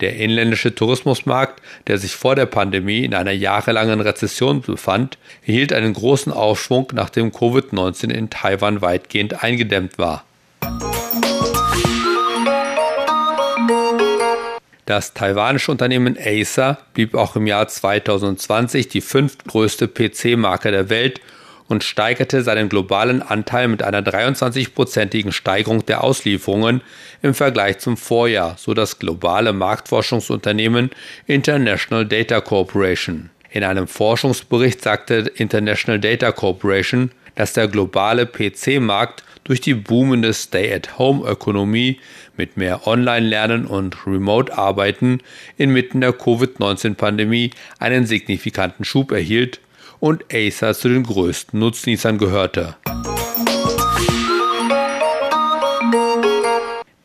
Der 0.00 0.16
inländische 0.16 0.74
Tourismusmarkt, 0.74 1.62
der 1.86 1.98
sich 1.98 2.16
vor 2.16 2.34
der 2.34 2.46
Pandemie 2.46 3.04
in 3.04 3.14
einer 3.14 3.32
jahrelangen 3.32 4.00
Rezession 4.00 4.60
befand, 4.60 5.18
erhielt 5.46 5.72
einen 5.72 5.92
großen 5.92 6.32
Aufschwung, 6.32 6.88
nachdem 6.94 7.30
Covid-19 7.30 8.10
in 8.10 8.30
Taiwan 8.30 8.82
weitgehend 8.82 9.42
eingedämmt 9.42 9.98
war. 9.98 10.24
Das 14.86 15.14
taiwanische 15.14 15.70
Unternehmen 15.70 16.18
Acer 16.18 16.78
blieb 16.92 17.14
auch 17.14 17.36
im 17.36 17.46
Jahr 17.46 17.68
2020 17.68 18.88
die 18.88 19.00
fünftgrößte 19.00 19.88
PC-Marke 19.88 20.70
der 20.70 20.90
Welt 20.90 21.20
und 21.68 21.84
steigerte 21.84 22.42
seinen 22.42 22.68
globalen 22.68 23.22
Anteil 23.22 23.68
mit 23.68 23.82
einer 23.82 24.02
23-prozentigen 24.02 25.32
Steigerung 25.32 25.86
der 25.86 26.04
Auslieferungen 26.04 26.82
im 27.22 27.34
Vergleich 27.34 27.78
zum 27.78 27.96
Vorjahr, 27.96 28.56
so 28.58 28.74
das 28.74 28.98
globale 28.98 29.52
Marktforschungsunternehmen 29.52 30.90
International 31.26 32.06
Data 32.06 32.40
Corporation. 32.40 33.30
In 33.50 33.64
einem 33.64 33.86
Forschungsbericht 33.86 34.82
sagte 34.82 35.30
International 35.36 36.00
Data 36.00 36.32
Corporation, 36.32 37.12
dass 37.34 37.52
der 37.52 37.68
globale 37.68 38.26
PC-Markt 38.26 39.24
durch 39.44 39.60
die 39.60 39.74
boomende 39.74 40.32
Stay-at-Home-Ökonomie 40.32 42.00
mit 42.36 42.56
mehr 42.56 42.86
Online-Lernen 42.86 43.66
und 43.66 44.06
Remote-Arbeiten 44.06 45.20
inmitten 45.56 46.00
der 46.00 46.12
Covid-19-Pandemie 46.12 47.50
einen 47.78 48.06
signifikanten 48.06 48.84
Schub 48.84 49.12
erhielt 49.12 49.60
und 50.04 50.26
Acer 50.30 50.74
zu 50.74 50.90
den 50.90 51.02
größten 51.02 51.58
Nutznießern 51.58 52.18
gehörte. 52.18 52.76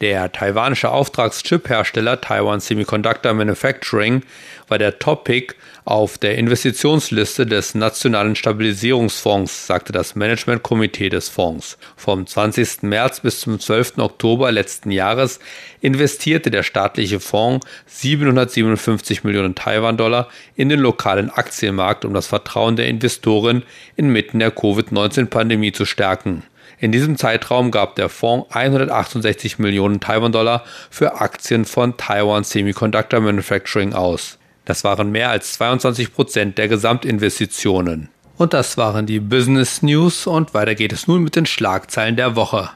Der 0.01 0.32
taiwanische 0.32 0.91
Auftragschip-Hersteller 0.91 2.22
Taiwan 2.22 2.62
Semiconductor 2.62 3.34
Manufacturing 3.34 4.24
war 4.70 4.77
der 4.77 4.98
Top-Pick 4.98 5.56
auf 5.84 6.18
der 6.18 6.38
Investitionsliste 6.38 7.46
des 7.46 7.75
Nationalen 7.75 8.38
Stabilisierungsfonds, 8.38 9.68
sagte 9.68 9.91
das 9.91 10.15
Managementkomitee 10.15 11.10
des 11.10 11.27
Fonds. 11.27 11.77
Vom 11.98 12.25
20. 12.25 12.84
März 12.84 13.20
bis 13.20 13.41
zum 13.41 13.60
12. 13.60 13.98
Oktober 13.98 14.53
letzten 14.53 14.91
Jahres 14.91 15.39
investierte 15.82 16.50
der 16.50 16.63
staatliche 16.63 17.20
Fonds 17.20 17.68
757 17.88 19.25
Millionen 19.25 19.56
Taiwan-Dollar 19.56 20.29
in 20.56 20.70
den 20.70 20.79
lokalen 20.79 21.29
Aktienmarkt, 21.29 22.06
um 22.06 22.13
das 22.13 22.27
Vertrauen 22.27 22.77
der 22.77 22.88
Investoren 22.88 23.63
inmitten 23.98 24.39
der 24.39 24.51
Covid-19-Pandemie 24.51 25.74
zu 25.74 25.84
stärken. 25.84 26.44
In 26.82 26.94
diesem 26.94 27.18
Zeitraum 27.18 27.72
gab 27.72 27.98
der 27.98 28.08
Fonds 28.08 28.56
168 28.56 29.60
Millionen 29.60 30.00
Taiwan-Dollar 30.00 30.64
für 30.90 31.20
Aktien 31.20 31.66
von 31.66 31.98
Taiwan 31.98 32.46
Semiconductor 32.46 33.20
Manufacturing 33.20 33.92
aus. 33.92 34.38
Das 34.64 34.86
waren 34.86 35.12
mehr 35.12 35.30
als 35.30 35.54
22 35.56 36.14
Prozent 36.14 36.58
der 36.58 36.70
Gesamtinvestitionen. 36.70 38.08
Und 38.38 38.54
das 38.54 38.78
waren 38.78 39.06
die 39.06 39.20
Business 39.20 39.82
News 39.82 40.26
und 40.26 40.54
weiter 40.54 40.74
geht 40.74 40.94
es 40.94 41.06
nun 41.06 41.22
mit 41.22 41.36
den 41.36 41.46
Schlagzeilen 41.46 42.16
der 42.16 42.38
Woche. 42.38 42.70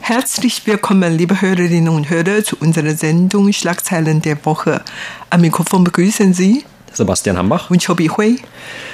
Herzlich 0.00 0.66
willkommen, 0.66 1.18
liebe 1.18 1.42
Hörerinnen 1.42 1.90
und 1.90 2.08
Hörer, 2.08 2.42
zu 2.44 2.56
unserer 2.56 2.94
Sendung 2.94 3.52
Schlagzeilen 3.52 4.22
der 4.22 4.42
Woche. 4.46 4.82
Am 5.28 5.42
Mikrofon 5.42 5.84
begrüßen 5.84 6.32
Sie 6.32 6.64
Sebastian 6.92 7.38
Hambach 7.38 7.70
und 7.70 7.84
Chobi 7.84 8.08
Hui. 8.08 8.38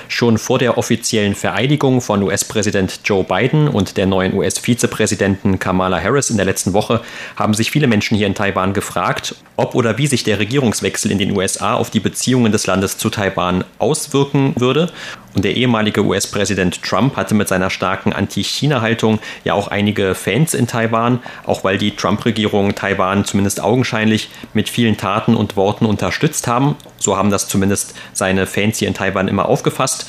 Schon 0.09 0.39
vor 0.39 0.59
der 0.59 0.79
offiziellen 0.79 1.35
Vereidigung 1.35 2.01
von 2.01 2.23
US-Präsident 2.23 3.01
Joe 3.05 3.25
Biden 3.25 3.69
und 3.69 3.97
der 3.97 4.07
neuen 4.07 4.35
US-Vizepräsidentin 4.35 5.59
Kamala 5.59 6.01
Harris 6.01 6.31
in 6.31 6.37
der 6.37 6.47
letzten 6.47 6.73
Woche 6.73 7.01
haben 7.35 7.55
sich 7.55 7.71
viele 7.71 7.87
Menschen 7.87 8.17
hier 8.17 8.27
in 8.27 8.35
Taiwan 8.35 8.73
gefragt, 8.73 9.35
ob 9.57 9.75
oder 9.75 9.99
wie 9.99 10.07
sich 10.07 10.23
der 10.23 10.39
Regierungswechsel 10.39 11.11
in 11.11 11.19
den 11.19 11.37
USA 11.37 11.75
auf 11.75 11.91
die 11.91 12.01
Beziehungen 12.01 12.53
des 12.53 12.67
Landes 12.67 12.99
zu 12.99 13.11
Taiwan 13.11 13.65
auswirken 13.79 14.55
würde 14.57 14.93
und 15.37 15.45
der 15.45 15.55
ehemalige 15.55 16.03
US-Präsident 16.03 16.83
Trump 16.83 17.15
hatte 17.17 17.35
mit 17.35 17.47
seiner 17.47 17.69
starken 17.69 18.15
Anti-China-Haltung 18.15 19.21
ja 19.45 19.53
auch 19.53 19.69
einige 19.69 20.15
Fans 20.15 20.55
in 20.55 20.67
Taiwan, 20.67 21.21
auch 21.45 21.63
weil 21.63 21.77
die 21.77 21.95
Trump-Regierung 21.95 22.75
Taiwan 22.75 23.27
zumindest 23.27 23.63
augenscheinlich 23.63 24.31
mit 24.55 24.71
vielen 24.71 24.97
Taten 24.97 25.37
und 25.37 25.55
Worten 25.55 25.85
unterstützt 25.85 26.49
haben. 26.49 26.75
So 26.97 27.19
haben 27.19 27.31
das 27.31 27.49
zumindest 27.49 27.95
seine 28.15 28.47
Fans 28.47 28.79
hier 28.79 28.89
in 28.89 28.95
Taiwan 28.95 29.29
immer 29.29 29.47
aufgefasst. 29.47 30.07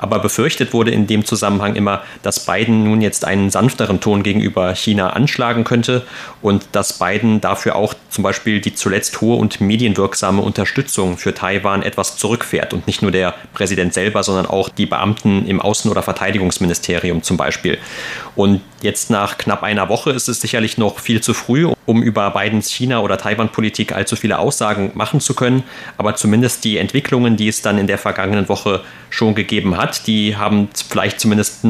Aber 0.00 0.18
befürchtet 0.18 0.72
wurde 0.72 0.90
in 0.90 1.06
dem 1.06 1.26
Zusammenhang 1.26 1.76
immer, 1.76 2.02
dass 2.22 2.46
Biden 2.46 2.84
nun 2.84 3.02
jetzt 3.02 3.26
einen 3.26 3.50
sanfteren 3.50 4.00
Ton 4.00 4.22
gegenüber 4.22 4.74
China 4.74 5.10
anschlagen 5.10 5.62
könnte 5.64 6.06
und 6.40 6.64
dass 6.72 6.98
Biden 6.98 7.42
dafür 7.42 7.76
auch 7.76 7.92
zum 8.08 8.24
Beispiel 8.24 8.62
die 8.62 8.74
zuletzt 8.74 9.20
hohe 9.20 9.36
und 9.36 9.60
medienwirksame 9.60 10.40
Unterstützung 10.40 11.18
für 11.18 11.34
Taiwan 11.34 11.82
etwas 11.82 12.16
zurückfährt 12.16 12.72
und 12.72 12.86
nicht 12.86 13.02
nur 13.02 13.10
der 13.10 13.34
Präsident 13.52 13.92
selber, 13.92 14.22
sondern 14.22 14.46
auch 14.46 14.69
die 14.78 14.86
Beamten 14.86 15.46
im 15.46 15.60
Außen- 15.60 15.90
oder 15.90 16.02
Verteidigungsministerium 16.02 17.22
zum 17.22 17.36
Beispiel. 17.36 17.78
Und 18.36 18.60
jetzt 18.82 19.10
nach 19.10 19.38
knapp 19.38 19.62
einer 19.62 19.88
Woche 19.88 20.10
ist 20.10 20.28
es 20.28 20.40
sicherlich 20.40 20.78
noch 20.78 20.98
viel 20.98 21.20
zu 21.20 21.34
früh, 21.34 21.70
um 21.86 22.02
über 22.02 22.30
Bidens 22.30 22.70
China- 22.70 23.00
oder 23.00 23.18
Taiwan-Politik 23.18 23.92
allzu 23.92 24.16
viele 24.16 24.38
Aussagen 24.38 24.92
machen 24.94 25.20
zu 25.20 25.34
können. 25.34 25.62
Aber 25.96 26.14
zumindest 26.16 26.64
die 26.64 26.78
Entwicklungen, 26.78 27.36
die 27.36 27.48
es 27.48 27.62
dann 27.62 27.78
in 27.78 27.86
der 27.86 27.98
vergangenen 27.98 28.48
Woche 28.48 28.82
schon 29.10 29.34
gegeben 29.34 29.76
hat, 29.76 30.06
die 30.06 30.36
haben 30.36 30.68
vielleicht 30.88 31.20
zumindest 31.20 31.64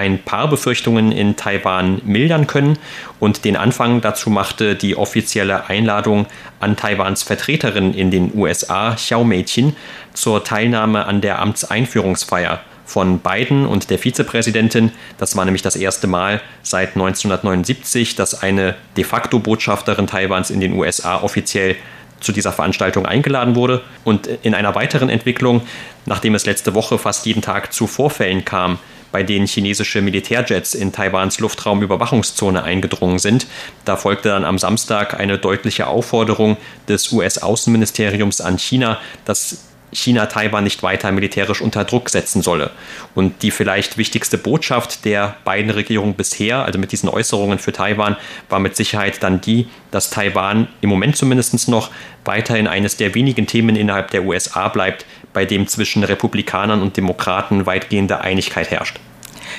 ein 0.00 0.18
paar 0.18 0.48
Befürchtungen 0.48 1.12
in 1.12 1.36
Taiwan 1.36 2.00
mildern 2.06 2.46
können 2.46 2.78
und 3.18 3.44
den 3.44 3.54
Anfang 3.54 4.00
dazu 4.00 4.30
machte 4.30 4.74
die 4.74 4.96
offizielle 4.96 5.68
Einladung 5.68 6.24
an 6.58 6.74
Taiwans 6.74 7.22
Vertreterin 7.22 7.92
in 7.92 8.10
den 8.10 8.32
USA, 8.34 8.94
Xiao 8.94 9.24
Meichin, 9.24 9.76
zur 10.14 10.42
Teilnahme 10.42 11.04
an 11.04 11.20
der 11.20 11.38
Amtseinführungsfeier 11.40 12.60
von 12.86 13.18
Biden 13.18 13.66
und 13.66 13.90
der 13.90 13.98
Vizepräsidentin. 13.98 14.90
Das 15.18 15.36
war 15.36 15.44
nämlich 15.44 15.60
das 15.60 15.76
erste 15.76 16.06
Mal 16.06 16.40
seit 16.62 16.96
1979, 16.96 18.16
dass 18.16 18.42
eine 18.42 18.76
de 18.96 19.04
facto 19.04 19.38
Botschafterin 19.38 20.06
Taiwans 20.06 20.48
in 20.48 20.60
den 20.60 20.72
USA 20.72 21.20
offiziell 21.20 21.76
zu 22.20 22.32
dieser 22.32 22.52
Veranstaltung 22.52 23.04
eingeladen 23.04 23.54
wurde. 23.54 23.82
Und 24.04 24.28
in 24.42 24.54
einer 24.54 24.74
weiteren 24.74 25.10
Entwicklung, 25.10 25.60
nachdem 26.06 26.34
es 26.34 26.46
letzte 26.46 26.74
Woche 26.74 26.98
fast 26.98 27.26
jeden 27.26 27.42
Tag 27.42 27.74
zu 27.74 27.86
Vorfällen 27.86 28.46
kam, 28.46 28.78
bei 29.12 29.22
denen 29.22 29.46
chinesische 29.46 30.02
Militärjets 30.02 30.74
in 30.74 30.92
Taiwans 30.92 31.40
Luftraumüberwachungszone 31.40 32.62
eingedrungen 32.62 33.18
sind. 33.18 33.46
Da 33.84 33.96
folgte 33.96 34.30
dann 34.30 34.44
am 34.44 34.58
Samstag 34.58 35.18
eine 35.18 35.38
deutliche 35.38 35.86
Aufforderung 35.86 36.56
des 36.88 37.12
US-Außenministeriums 37.12 38.40
an 38.40 38.58
China, 38.58 38.98
dass 39.24 39.70
China 39.92 40.26
Taiwan 40.26 40.64
nicht 40.64 40.82
weiter 40.82 41.10
militärisch 41.12 41.60
unter 41.60 41.84
Druck 41.84 42.10
setzen 42.10 42.42
solle. 42.42 42.70
Und 43.14 43.42
die 43.42 43.50
vielleicht 43.50 43.98
wichtigste 43.98 44.38
Botschaft 44.38 45.04
der 45.04 45.36
beiden 45.44 45.70
Regierungen 45.70 46.14
bisher, 46.14 46.64
also 46.64 46.78
mit 46.78 46.92
diesen 46.92 47.08
Äußerungen 47.08 47.58
für 47.58 47.72
Taiwan, 47.72 48.16
war 48.48 48.60
mit 48.60 48.76
Sicherheit 48.76 49.22
dann 49.22 49.40
die, 49.40 49.68
dass 49.90 50.10
Taiwan 50.10 50.68
im 50.80 50.90
Moment 50.90 51.16
zumindest 51.16 51.68
noch 51.68 51.90
weiterhin 52.24 52.66
eines 52.66 52.96
der 52.96 53.14
wenigen 53.14 53.46
Themen 53.46 53.76
innerhalb 53.76 54.10
der 54.10 54.24
USA 54.24 54.68
bleibt, 54.68 55.04
bei 55.32 55.44
dem 55.44 55.66
zwischen 55.66 56.04
Republikanern 56.04 56.82
und 56.82 56.96
Demokraten 56.96 57.66
weitgehende 57.66 58.20
Einigkeit 58.20 58.70
herrscht. 58.70 58.98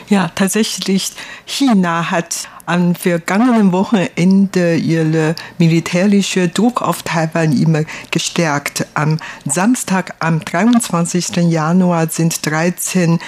Ja, 0.09 0.29
tatsächlich, 0.35 1.11
China 1.45 2.11
hat 2.11 2.47
am 2.65 2.95
vergangenen 2.95 3.71
Wochenende 3.71 4.75
ihren 4.75 5.35
militärischen 5.57 6.53
Druck 6.53 6.81
auf 6.81 7.03
Taiwan 7.03 7.51
immer 7.51 7.83
gestärkt. 8.09 8.87
Am 8.93 9.17
Samstag, 9.45 10.15
am 10.19 10.43
23. 10.43 11.37
Januar, 11.49 12.07
sind 12.07 12.45
13 12.45 13.19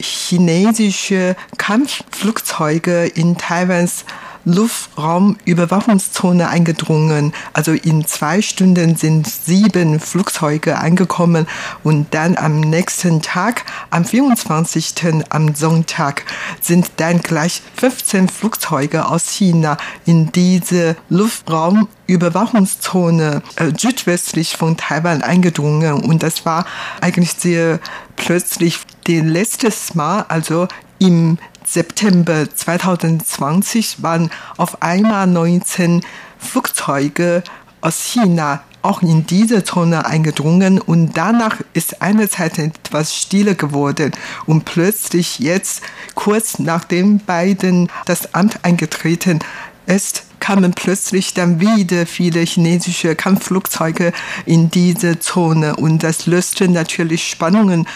chinesische 0.00 1.36
Kampfflugzeuge 1.58 3.06
in 3.06 3.36
Taiwans 3.36 4.04
Luftraumüberwachungszone 4.44 6.48
eingedrungen. 6.48 7.32
Also 7.52 7.72
in 7.72 8.06
zwei 8.06 8.40
Stunden 8.42 8.96
sind 8.96 9.26
sieben 9.26 9.98
Flugzeuge 10.00 10.78
angekommen 10.78 11.46
und 11.82 12.14
dann 12.14 12.36
am 12.36 12.60
nächsten 12.60 13.22
Tag, 13.22 13.64
am 13.90 14.04
24. 14.04 14.94
am 15.30 15.54
Sonntag, 15.54 16.24
sind 16.60 16.90
dann 16.96 17.20
gleich 17.20 17.62
15 17.76 18.28
Flugzeuge 18.28 19.06
aus 19.06 19.30
China 19.30 19.78
in 20.06 20.32
diese 20.32 20.96
Luftraumüberwachungszone 21.08 23.42
äh, 23.56 23.72
südwestlich 23.76 24.56
von 24.56 24.76
Taiwan 24.76 25.22
eingedrungen. 25.22 26.02
Und 26.02 26.22
das 26.22 26.44
war 26.44 26.66
eigentlich 27.00 27.32
sehr 27.32 27.80
plötzlich 28.16 28.78
das 29.04 29.22
letzte 29.22 29.72
Mal, 29.94 30.26
also 30.28 30.68
im 30.98 31.38
September 31.66 32.46
2020 32.54 34.02
waren 34.02 34.30
auf 34.56 34.82
einmal 34.82 35.26
19 35.26 36.02
Flugzeuge 36.38 37.42
aus 37.80 38.02
China 38.04 38.62
auch 38.82 39.02
in 39.02 39.26
diese 39.26 39.64
Zone 39.64 40.06
eingedrungen 40.06 40.80
und 40.80 41.16
danach 41.16 41.60
ist 41.72 42.02
eine 42.02 42.28
Zeit 42.28 42.58
etwas 42.58 43.16
stiller 43.16 43.54
geworden 43.54 44.12
und 44.46 44.64
plötzlich 44.64 45.38
jetzt, 45.38 45.82
kurz 46.14 46.58
nachdem 46.58 47.18
Biden 47.18 47.88
das 48.06 48.34
Amt 48.34 48.64
eingetreten 48.64 49.38
ist, 49.86 50.24
kamen 50.40 50.72
plötzlich 50.72 51.34
dann 51.34 51.60
wieder 51.60 52.04
viele 52.04 52.40
chinesische 52.40 53.14
Kampfflugzeuge 53.14 54.12
in 54.44 54.70
diese 54.72 55.20
Zone 55.20 55.76
und 55.76 56.02
das 56.02 56.26
löste 56.26 56.68
natürlich 56.68 57.28
Spannungen 57.28 57.86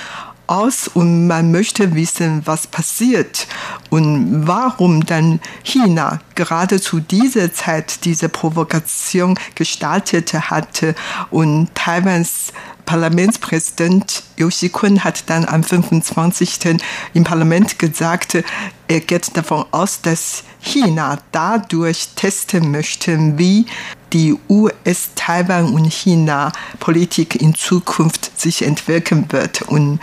aus 0.47 0.89
und 0.89 1.27
man 1.27 1.51
möchte 1.51 1.95
wissen, 1.95 2.43
was 2.45 2.67
passiert 2.67 3.47
und 3.91 4.47
warum 4.47 5.05
dann 5.05 5.41
China 5.63 6.21
gerade 6.35 6.81
zu 6.81 7.01
dieser 7.01 7.53
Zeit 7.53 8.05
diese 8.05 8.29
Provokation 8.29 9.39
gestartet 9.55 10.33
hatte 10.35 10.95
und 11.31 11.75
Taiwans 11.75 12.53
Parlamentspräsident 12.87 14.23
Liu 14.37 14.49
Xikun 14.49 15.03
hat 15.03 15.29
dann 15.29 15.45
am 15.45 15.65
25. 15.65 16.79
im 17.15 17.25
Parlament 17.25 17.81
gesagt, 17.81 18.39
er 18.87 19.01
geht 19.01 19.37
davon 19.37 19.65
aus, 19.73 20.01
dass 20.01 20.45
China 20.61 21.19
dadurch 21.33 22.11
testen 22.15 22.71
möchte, 22.71 23.37
wie 23.39 23.67
die 24.13 24.39
US-Taiwan- 24.49 25.73
und 25.73 25.93
China-Politik 25.93 27.41
in 27.43 27.55
Zukunft 27.55 28.39
sich 28.39 28.63
entwickeln 28.63 29.27
wird. 29.31 29.63
Und 29.63 29.99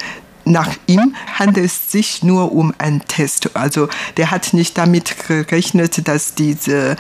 nach 0.46 0.70
ihm 0.88 1.16
handelt 1.38 1.66
es 1.66 1.92
sich 1.92 2.24
nur 2.24 2.52
um 2.52 2.74
einen 2.78 3.06
Test. 3.06 3.56
Also 3.56 3.88
der 4.18 4.32
hat 4.32 4.54
nicht 4.54 4.78
damit 4.78 5.16
gerechnet, 5.28 6.08
dass 6.08 6.36
diese 6.36 6.98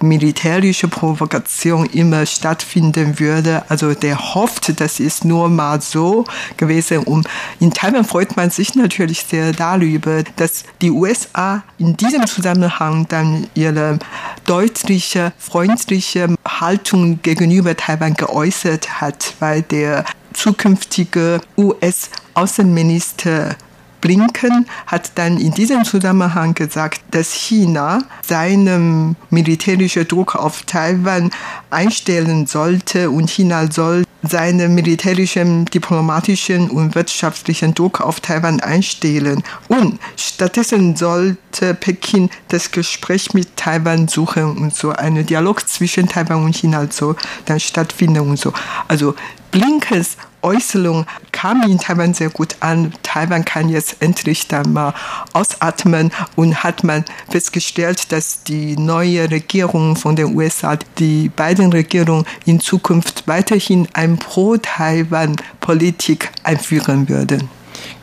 militärische 0.00 0.88
Provokation 0.88 1.86
immer 1.86 2.24
stattfinden 2.26 3.18
würde. 3.18 3.64
Also 3.68 3.94
der 3.94 4.34
hofft, 4.34 4.80
das 4.80 5.00
ist 5.00 5.24
nur 5.24 5.48
mal 5.48 5.80
so 5.80 6.24
gewesen. 6.56 6.98
Und 6.98 7.28
in 7.60 7.72
Taiwan 7.72 8.04
freut 8.04 8.36
man 8.36 8.50
sich 8.50 8.74
natürlich 8.74 9.24
sehr 9.24 9.52
darüber, 9.52 10.22
dass 10.36 10.64
die 10.80 10.90
USA 10.90 11.62
in 11.78 11.96
diesem 11.96 12.26
Zusammenhang 12.26 13.06
dann 13.08 13.48
ihre 13.54 13.98
deutliche, 14.46 15.32
freundliche 15.38 16.34
Haltung 16.46 17.20
gegenüber 17.22 17.76
Taiwan 17.76 18.14
geäußert 18.14 19.00
hat, 19.00 19.34
weil 19.40 19.62
der 19.62 20.04
zukünftige 20.32 21.40
US-Außenminister 21.56 23.56
Blinken 24.00 24.66
hat 24.86 25.12
dann 25.16 25.38
in 25.38 25.52
diesem 25.52 25.84
Zusammenhang 25.84 26.54
gesagt, 26.54 27.00
dass 27.10 27.32
China 27.32 28.00
seinen 28.26 29.16
militärischen 29.30 30.06
Druck 30.06 30.36
auf 30.36 30.62
Taiwan 30.62 31.30
einstellen 31.70 32.46
sollte 32.46 33.10
und 33.10 33.28
China 33.28 33.70
soll 33.70 34.04
seinen 34.22 34.74
militärischen, 34.74 35.64
diplomatischen 35.66 36.70
und 36.70 36.94
wirtschaftlichen 36.94 37.74
Druck 37.74 38.00
auf 38.00 38.20
Taiwan 38.20 38.60
einstellen. 38.60 39.42
Und 39.68 40.00
stattdessen 40.16 40.96
sollte 40.96 41.74
Peking 41.74 42.30
das 42.48 42.70
Gespräch 42.70 43.32
mit 43.34 43.56
Taiwan 43.56 44.08
suchen 44.08 44.56
und 44.56 44.74
so 44.74 44.90
einen 44.90 45.24
Dialog 45.24 45.68
zwischen 45.68 46.08
Taiwan 46.08 46.44
und 46.44 46.56
China 46.56 46.86
so 46.90 47.14
dann 47.44 47.60
stattfinden 47.60 48.20
und 48.20 48.38
so. 48.38 48.52
Also 48.88 49.14
Blinkens 49.50 50.16
Äußerung 50.42 51.06
kam 51.32 51.62
in 51.62 51.78
Taiwan 51.78 52.14
sehr 52.14 52.30
gut 52.30 52.56
an. 52.60 52.92
Taiwan 53.02 53.44
kann 53.44 53.68
jetzt 53.68 53.96
endlich 54.00 54.48
dann 54.48 54.72
mal 54.72 54.94
ausatmen 55.32 56.10
und 56.36 56.62
hat 56.62 56.84
man 56.84 57.04
festgestellt, 57.30 58.12
dass 58.12 58.44
die 58.44 58.76
neue 58.76 59.30
Regierung 59.30 59.96
von 59.96 60.16
den 60.16 60.36
USA, 60.36 60.78
die 60.98 61.28
beiden 61.28 61.72
Regierungen 61.72 62.24
in 62.44 62.60
Zukunft 62.60 63.26
weiterhin 63.26 63.88
eine 63.92 64.16
Pro-Taiwan-Politik 64.16 66.30
einführen 66.44 67.08
würden. 67.08 67.48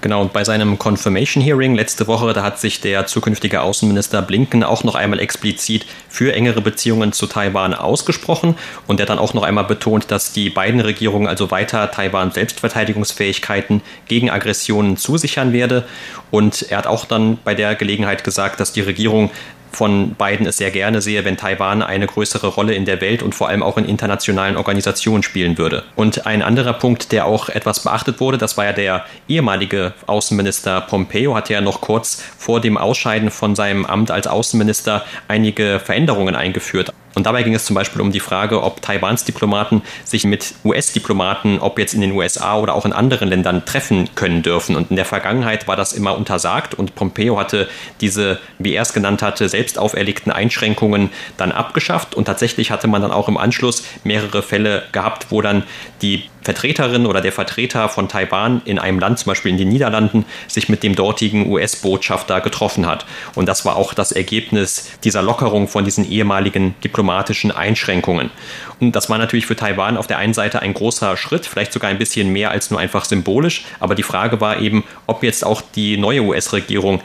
Genau, 0.06 0.22
und 0.22 0.34
bei 0.34 0.44
seinem 0.44 0.78
Confirmation 0.78 1.42
Hearing 1.42 1.74
letzte 1.74 2.06
Woche, 2.06 2.32
da 2.34 2.44
hat 2.44 2.60
sich 2.60 2.80
der 2.80 3.08
zukünftige 3.08 3.62
Außenminister 3.62 4.22
Blinken 4.22 4.64
auch 4.64 4.84
noch 4.84 4.94
einmal 4.94 5.20
explizit 5.20 5.88
für 6.10 6.32
engere 6.32 6.62
Beziehungen 6.62 7.12
zu 7.12 7.26
Taiwan 7.26 7.74
ausgesprochen 7.74 8.56
und 8.86 9.00
er 9.00 9.08
dann 9.08 9.18
auch 9.18 9.34
noch 9.34 9.42
einmal 9.42 9.64
betont, 9.64 10.12
dass 10.12 10.32
die 10.32 10.52
beiden 10.52 10.80
Regierungen 10.80 11.28
also 11.28 11.50
weiter 11.50 11.90
Taiwan 11.90 12.30
Selbstverteidigungsfähigkeiten 12.30 13.82
gegen 14.08 14.30
Aggressionen 14.30 14.96
zusichern 14.96 15.54
werde. 15.54 15.86
Und 16.30 16.68
er 16.70 16.78
hat 16.78 16.86
auch 16.86 17.06
dann 17.06 17.40
bei 17.44 17.56
der 17.56 17.74
Gelegenheit 17.74 18.24
gesagt, 18.24 18.60
dass 18.60 18.74
die 18.74 18.82
Regierung 18.82 19.32
von 19.76 20.16
beiden 20.16 20.48
es 20.48 20.58
sehr 20.58 20.72
gerne 20.72 21.02
sehe, 21.02 21.26
wenn 21.26 21.38
Taiwan 21.38 21.84
eine 21.84 22.08
größere 22.08 22.48
Rolle 22.48 22.74
in 22.74 22.86
der 22.86 23.02
Welt 23.02 23.22
und 23.22 23.36
vor 23.36 23.50
allem 23.50 23.62
auch 23.62 23.78
in 23.78 23.86
internationalen 23.86 24.58
Organisationen 24.58 25.22
spielen 25.22 25.58
würde. 25.58 25.84
Und 25.96 26.26
ein 26.26 26.42
anderer 26.42 26.74
Punkt, 26.74 27.12
der 27.12 27.26
auch 27.26 27.50
etwas 27.50 27.84
beachtet 27.84 28.20
wurde, 28.20 28.38
das 28.38 28.58
war 28.58 28.66
ja 28.66 28.74
der 28.74 29.06
ehemalige 29.28 29.94
Außenminister 30.08 30.82
Pompeo, 30.82 31.36
hat 31.36 31.50
ja 31.50 31.62
noch 31.62 31.82
kurz 31.82 32.24
vor 32.38 32.62
dem 32.62 32.78
Ausscheiden 32.78 33.32
von 33.32 33.56
seinem 33.56 33.86
Amt 33.86 34.12
als 34.12 34.28
Außenminister 34.28 35.06
einige 35.28 35.80
Veränderungen 35.80 36.36
eingeführt. 36.36 36.94
Und 37.16 37.26
dabei 37.26 37.44
ging 37.44 37.56
es 37.56 37.66
zum 37.66 37.74
Beispiel 37.74 38.02
um 38.02 38.12
die 38.12 38.20
Frage, 38.20 38.62
ob 38.62 38.82
Taiwans 38.82 39.24
Diplomaten 39.24 39.82
sich 40.04 40.26
mit 40.26 40.54
US-Diplomaten, 40.64 41.60
ob 41.60 41.80
jetzt 41.80 41.94
in 41.94 42.02
den 42.02 42.12
USA 42.12 42.58
oder 42.60 42.76
auch 42.76 42.86
in 42.86 42.94
anderen 42.94 43.30
Ländern, 43.30 43.66
treffen 43.66 44.10
können 44.16 44.44
dürfen. 44.44 44.76
Und 44.76 44.90
in 44.90 44.98
der 44.98 45.06
Vergangenheit 45.06 45.68
war 45.68 45.78
das 45.78 45.94
immer 45.94 46.18
untersagt 46.18 46.74
und 46.74 46.96
Pompeo 46.96 47.40
hatte 47.40 47.70
diese, 48.02 48.40
wie 48.60 48.74
er 48.74 48.82
es 48.82 48.94
genannt 48.94 49.22
hatte, 49.22 49.48
selbst 49.48 49.80
auferlegten 49.80 50.32
Einschränkungen 50.32 51.10
dann 51.38 51.52
abgeschafft. 51.52 52.16
Und 52.16 52.26
tatsächlich 52.26 52.70
hatte 52.70 52.88
man 52.88 53.02
dann 53.02 53.12
auch 53.12 53.30
im 53.30 53.38
Anschluss 53.38 53.84
mehrere 54.04 54.44
Fälle 54.44 54.84
gehabt, 54.92 55.28
wo 55.30 55.42
dann 55.42 55.64
die 56.02 56.24
Vertreterin 56.46 57.08
oder 57.08 57.22
der 57.22 57.32
Vertreter 57.32 57.90
von 57.90 58.08
Taiwan 58.08 58.62
in 58.66 58.78
einem 58.78 59.00
Land, 59.00 59.18
zum 59.18 59.32
Beispiel 59.32 59.52
in 59.52 59.58
den 59.58 59.70
Niederlanden, 59.70 60.26
sich 60.48 60.70
mit 60.70 60.84
dem 60.84 60.96
dortigen 60.96 61.52
US-Botschafter 61.52 62.40
getroffen 62.40 62.86
hat. 62.86 63.06
Und 63.34 63.48
das 63.48 63.66
war 63.66 63.76
auch 63.76 63.96
das 63.96 64.12
Ergebnis 64.12 64.92
dieser 65.04 65.24
Lockerung 65.24 65.68
von 65.68 65.86
diesen 65.86 66.10
ehemaligen 66.10 66.76
diplomatischen 67.06 67.52
Einschränkungen. 67.52 68.32
Und 68.80 68.96
das 68.96 69.10
war 69.10 69.18
natürlich 69.18 69.46
für 69.46 69.56
Taiwan 69.56 69.96
auf 69.98 70.08
der 70.08 70.18
einen 70.18 70.34
Seite 70.34 70.62
ein 70.62 70.74
großer 70.74 71.16
Schritt, 71.18 71.46
vielleicht 71.46 71.72
sogar 71.72 71.90
ein 71.90 72.00
bisschen 72.00 72.30
mehr 72.30 72.52
als 72.52 72.72
nur 72.72 72.80
einfach 72.80 73.06
symbolisch. 73.06 73.66
Aber 73.80 73.94
die 73.96 74.04
Frage 74.04 74.42
war 74.42 74.60
eben, 74.60 74.84
ob 75.06 75.24
jetzt 75.24 75.46
auch 75.46 75.62
die 75.76 75.98
neue 75.98 76.22
US-Regierung 76.22 77.02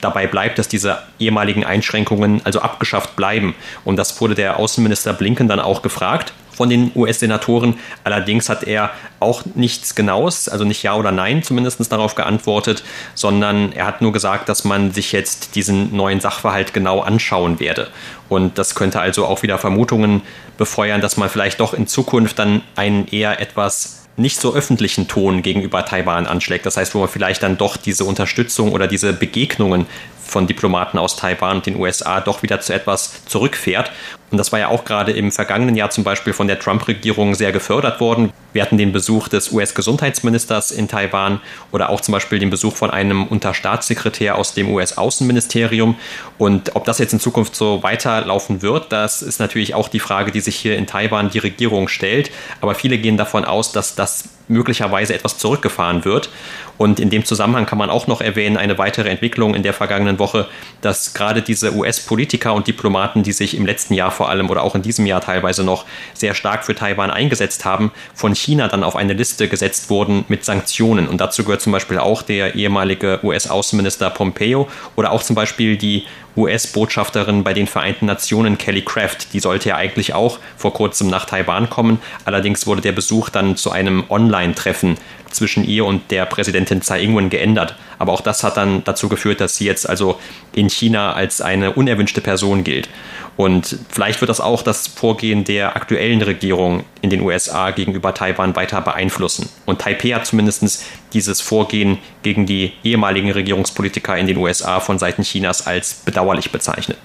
dabei 0.00 0.26
bleibt, 0.26 0.58
dass 0.58 0.68
diese 0.68 0.98
ehemaligen 1.18 1.64
Einschränkungen 1.64 2.40
also 2.44 2.60
abgeschafft 2.60 3.14
bleiben. 3.14 3.54
Und 3.84 3.96
das 3.96 4.18
wurde 4.20 4.34
der 4.34 4.58
Außenminister 4.58 5.12
Blinken 5.12 5.48
dann 5.48 5.60
auch 5.60 5.82
gefragt 5.82 6.32
von 6.62 6.70
den 6.70 6.92
US-Senatoren. 6.94 7.74
Allerdings 8.04 8.48
hat 8.48 8.62
er 8.62 8.92
auch 9.18 9.42
nichts 9.56 9.96
Genaues, 9.96 10.48
also 10.48 10.62
nicht 10.62 10.84
Ja 10.84 10.94
oder 10.94 11.10
Nein 11.10 11.42
zumindest 11.42 11.90
darauf 11.90 12.14
geantwortet, 12.14 12.84
sondern 13.16 13.72
er 13.72 13.84
hat 13.84 14.00
nur 14.00 14.12
gesagt, 14.12 14.48
dass 14.48 14.62
man 14.62 14.92
sich 14.92 15.10
jetzt 15.10 15.56
diesen 15.56 15.96
neuen 15.96 16.20
Sachverhalt 16.20 16.72
genau 16.72 17.00
anschauen 17.00 17.58
werde. 17.58 17.88
Und 18.28 18.58
das 18.58 18.76
könnte 18.76 19.00
also 19.00 19.26
auch 19.26 19.42
wieder 19.42 19.58
Vermutungen 19.58 20.22
befeuern, 20.56 21.00
dass 21.00 21.16
man 21.16 21.28
vielleicht 21.28 21.58
doch 21.58 21.74
in 21.74 21.88
Zukunft 21.88 22.38
dann 22.38 22.62
einen 22.76 23.08
eher 23.08 23.40
etwas 23.40 24.02
nicht 24.16 24.40
so 24.40 24.54
öffentlichen 24.54 25.08
Ton 25.08 25.42
gegenüber 25.42 25.84
Taiwan 25.84 26.26
anschlägt. 26.26 26.64
Das 26.66 26.76
heißt, 26.76 26.94
wo 26.94 27.00
man 27.00 27.08
vielleicht 27.08 27.42
dann 27.42 27.58
doch 27.58 27.76
diese 27.76 28.04
Unterstützung 28.04 28.70
oder 28.70 28.86
diese 28.86 29.12
Begegnungen 29.12 29.86
von 30.32 30.46
Diplomaten 30.46 30.98
aus 30.98 31.14
Taiwan 31.16 31.58
und 31.58 31.66
den 31.66 31.76
USA 31.76 32.20
doch 32.20 32.42
wieder 32.42 32.60
zu 32.60 32.72
etwas 32.72 33.24
zurückfährt. 33.26 33.92
Und 34.32 34.38
das 34.38 34.50
war 34.50 34.58
ja 34.58 34.68
auch 34.68 34.84
gerade 34.84 35.12
im 35.12 35.30
vergangenen 35.30 35.76
Jahr 35.76 35.90
zum 35.90 36.04
Beispiel 36.04 36.32
von 36.32 36.48
der 36.48 36.58
Trump-Regierung 36.58 37.34
sehr 37.34 37.52
gefördert 37.52 38.00
worden. 38.00 38.32
Wir 38.54 38.62
hatten 38.62 38.78
den 38.78 38.90
Besuch 38.90 39.28
des 39.28 39.52
US-Gesundheitsministers 39.52 40.70
in 40.70 40.88
Taiwan 40.88 41.40
oder 41.70 41.90
auch 41.90 42.00
zum 42.00 42.12
Beispiel 42.12 42.38
den 42.38 42.48
Besuch 42.48 42.74
von 42.74 42.90
einem 42.90 43.26
Unterstaatssekretär 43.26 44.36
aus 44.36 44.54
dem 44.54 44.72
US-Außenministerium. 44.72 45.96
Und 46.38 46.74
ob 46.74 46.86
das 46.86 46.98
jetzt 46.98 47.12
in 47.12 47.20
Zukunft 47.20 47.54
so 47.54 47.82
weiterlaufen 47.82 48.62
wird, 48.62 48.90
das 48.90 49.20
ist 49.20 49.38
natürlich 49.38 49.74
auch 49.74 49.88
die 49.88 50.00
Frage, 50.00 50.32
die 50.32 50.40
sich 50.40 50.56
hier 50.56 50.78
in 50.78 50.86
Taiwan 50.86 51.28
die 51.28 51.38
Regierung 51.38 51.88
stellt. 51.88 52.30
Aber 52.62 52.74
viele 52.74 52.96
gehen 52.96 53.18
davon 53.18 53.44
aus, 53.44 53.72
dass 53.72 53.94
das 53.94 54.24
möglicherweise 54.52 55.14
etwas 55.14 55.38
zurückgefahren 55.38 56.04
wird. 56.04 56.30
Und 56.78 57.00
in 57.00 57.10
dem 57.10 57.24
Zusammenhang 57.24 57.66
kann 57.66 57.78
man 57.78 57.90
auch 57.90 58.06
noch 58.06 58.20
erwähnen, 58.20 58.56
eine 58.56 58.78
weitere 58.78 59.08
Entwicklung 59.08 59.54
in 59.54 59.62
der 59.62 59.72
vergangenen 59.72 60.18
Woche, 60.18 60.48
dass 60.80 61.14
gerade 61.14 61.42
diese 61.42 61.74
US-Politiker 61.74 62.54
und 62.54 62.66
Diplomaten, 62.66 63.22
die 63.22 63.32
sich 63.32 63.56
im 63.56 63.66
letzten 63.66 63.94
Jahr 63.94 64.10
vor 64.10 64.28
allem 64.28 64.50
oder 64.50 64.62
auch 64.62 64.74
in 64.74 64.82
diesem 64.82 65.06
Jahr 65.06 65.20
teilweise 65.20 65.64
noch 65.64 65.84
sehr 66.14 66.34
stark 66.34 66.64
für 66.64 66.74
Taiwan 66.74 67.10
eingesetzt 67.10 67.64
haben, 67.64 67.92
von 68.14 68.34
China 68.34 68.68
dann 68.68 68.82
auf 68.82 68.96
eine 68.96 69.12
Liste 69.12 69.48
gesetzt 69.48 69.90
wurden 69.90 70.24
mit 70.28 70.44
Sanktionen. 70.44 71.08
Und 71.08 71.20
dazu 71.20 71.44
gehört 71.44 71.60
zum 71.60 71.72
Beispiel 71.72 71.98
auch 71.98 72.22
der 72.22 72.54
ehemalige 72.54 73.20
US-Außenminister 73.22 74.10
Pompeo 74.10 74.68
oder 74.96 75.12
auch 75.12 75.22
zum 75.22 75.36
Beispiel 75.36 75.76
die 75.76 76.04
US-Botschafterin 76.36 77.44
bei 77.44 77.52
den 77.52 77.66
Vereinten 77.66 78.06
Nationen 78.06 78.58
Kelly 78.58 78.82
Craft. 78.82 79.32
Die 79.32 79.40
sollte 79.40 79.70
ja 79.70 79.76
eigentlich 79.76 80.14
auch 80.14 80.38
vor 80.56 80.72
kurzem 80.72 81.08
nach 81.08 81.26
Taiwan 81.26 81.68
kommen. 81.68 82.00
Allerdings 82.24 82.66
wurde 82.66 82.80
der 82.80 82.92
Besuch 82.92 83.28
dann 83.28 83.56
zu 83.56 83.70
einem 83.70 84.04
Online-Treffen 84.08 84.96
zwischen 85.30 85.64
ihr 85.64 85.84
und 85.84 86.10
der 86.10 86.26
Präsidentin 86.26 86.82
Tsai 86.82 87.02
Ing-wen 87.02 87.30
geändert. 87.30 87.74
Aber 88.02 88.14
auch 88.14 88.20
das 88.20 88.42
hat 88.42 88.56
dann 88.56 88.82
dazu 88.82 89.08
geführt, 89.08 89.40
dass 89.40 89.54
sie 89.54 89.64
jetzt 89.64 89.88
also 89.88 90.18
in 90.52 90.68
China 90.68 91.12
als 91.12 91.40
eine 91.40 91.70
unerwünschte 91.74 92.20
Person 92.20 92.64
gilt. 92.64 92.88
Und 93.36 93.78
vielleicht 93.90 94.20
wird 94.20 94.28
das 94.28 94.40
auch 94.40 94.62
das 94.62 94.88
Vorgehen 94.88 95.44
der 95.44 95.76
aktuellen 95.76 96.20
Regierung 96.20 96.82
in 97.00 97.10
den 97.10 97.20
USA 97.20 97.70
gegenüber 97.70 98.12
Taiwan 98.12 98.56
weiter 98.56 98.80
beeinflussen. 98.80 99.48
Und 99.66 99.80
Taipei 99.80 100.08
hat 100.08 100.26
zumindest 100.26 100.84
dieses 101.12 101.40
Vorgehen 101.40 101.98
gegen 102.24 102.44
die 102.44 102.72
ehemaligen 102.82 103.30
Regierungspolitiker 103.30 104.18
in 104.18 104.26
den 104.26 104.36
USA 104.36 104.80
von 104.80 104.98
Seiten 104.98 105.22
Chinas 105.22 105.68
als 105.68 105.94
bedauerlich 106.04 106.50
bezeichnet. 106.50 106.98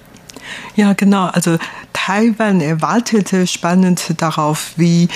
Ja, 0.74 0.94
genau. 0.94 1.26
Also 1.26 1.58
Taiwan 1.92 2.60
erwartete 2.60 3.46
spannend 3.46 4.20
darauf, 4.20 4.72
wie 4.74 5.08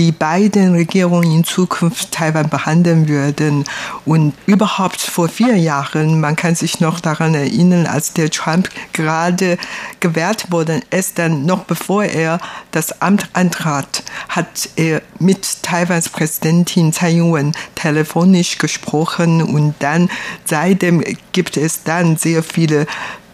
die 0.00 0.12
beiden 0.12 0.72
Regierungen 0.72 1.30
in 1.30 1.44
Zukunft 1.44 2.12
Taiwan 2.12 2.48
behandeln 2.48 3.06
würden. 3.06 3.64
Und 4.06 4.32
überhaupt 4.46 4.98
vor 4.98 5.28
vier 5.28 5.58
Jahren, 5.58 6.20
man 6.20 6.36
kann 6.36 6.54
sich 6.54 6.80
noch 6.80 7.00
daran 7.00 7.34
erinnern, 7.34 7.86
als 7.86 8.14
der 8.14 8.30
Trump 8.30 8.70
gerade 8.94 9.58
gewählt 10.00 10.46
wurde, 10.48 10.80
ist 10.90 11.18
dann 11.18 11.44
noch 11.44 11.64
bevor 11.64 12.04
er 12.04 12.40
das 12.70 13.02
Amt 13.02 13.28
antrat, 13.34 14.02
hat 14.30 14.70
er 14.76 15.02
mit 15.18 15.62
Taiwans 15.62 16.08
Präsidentin 16.08 16.92
Tsai 16.94 17.10
Ing-wen 17.10 17.52
telefonisch 17.74 18.56
gesprochen 18.56 19.42
und 19.42 19.74
dann 19.80 20.08
seitdem 20.46 21.04
gibt 21.32 21.58
es 21.58 21.82
dann 21.82 22.16
sehr 22.16 22.42
viele 22.42 22.86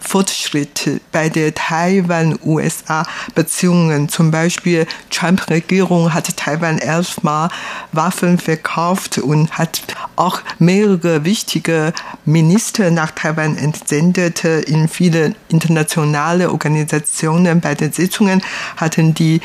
Fortschritte 0.06 1.00
bei 1.10 1.28
der 1.28 1.52
Taiwan-USA-Beziehungen. 1.52 4.08
Zum 4.08 4.30
Beispiel 4.30 4.86
Trump-Regierung 5.10 6.14
hat 6.14 6.36
Taiwan 6.36 6.78
elfmal 6.78 7.48
Waffen 7.92 8.38
verkauft 8.38 9.18
und 9.18 9.58
hat 9.58 9.82
auch 10.14 10.42
mehrere 10.58 11.24
wichtige 11.24 11.92
Minister 12.24 12.92
nach 12.92 13.10
Taiwan 13.10 13.56
entsendet. 13.56 14.44
In 14.44 14.86
viele 14.88 15.34
internationale 15.48 16.50
Organisationen 16.50 17.60
bei 17.60 17.74
den 17.74 17.92
Sitzungen 17.92 18.42
hatten 18.76 19.12
die 19.12 19.40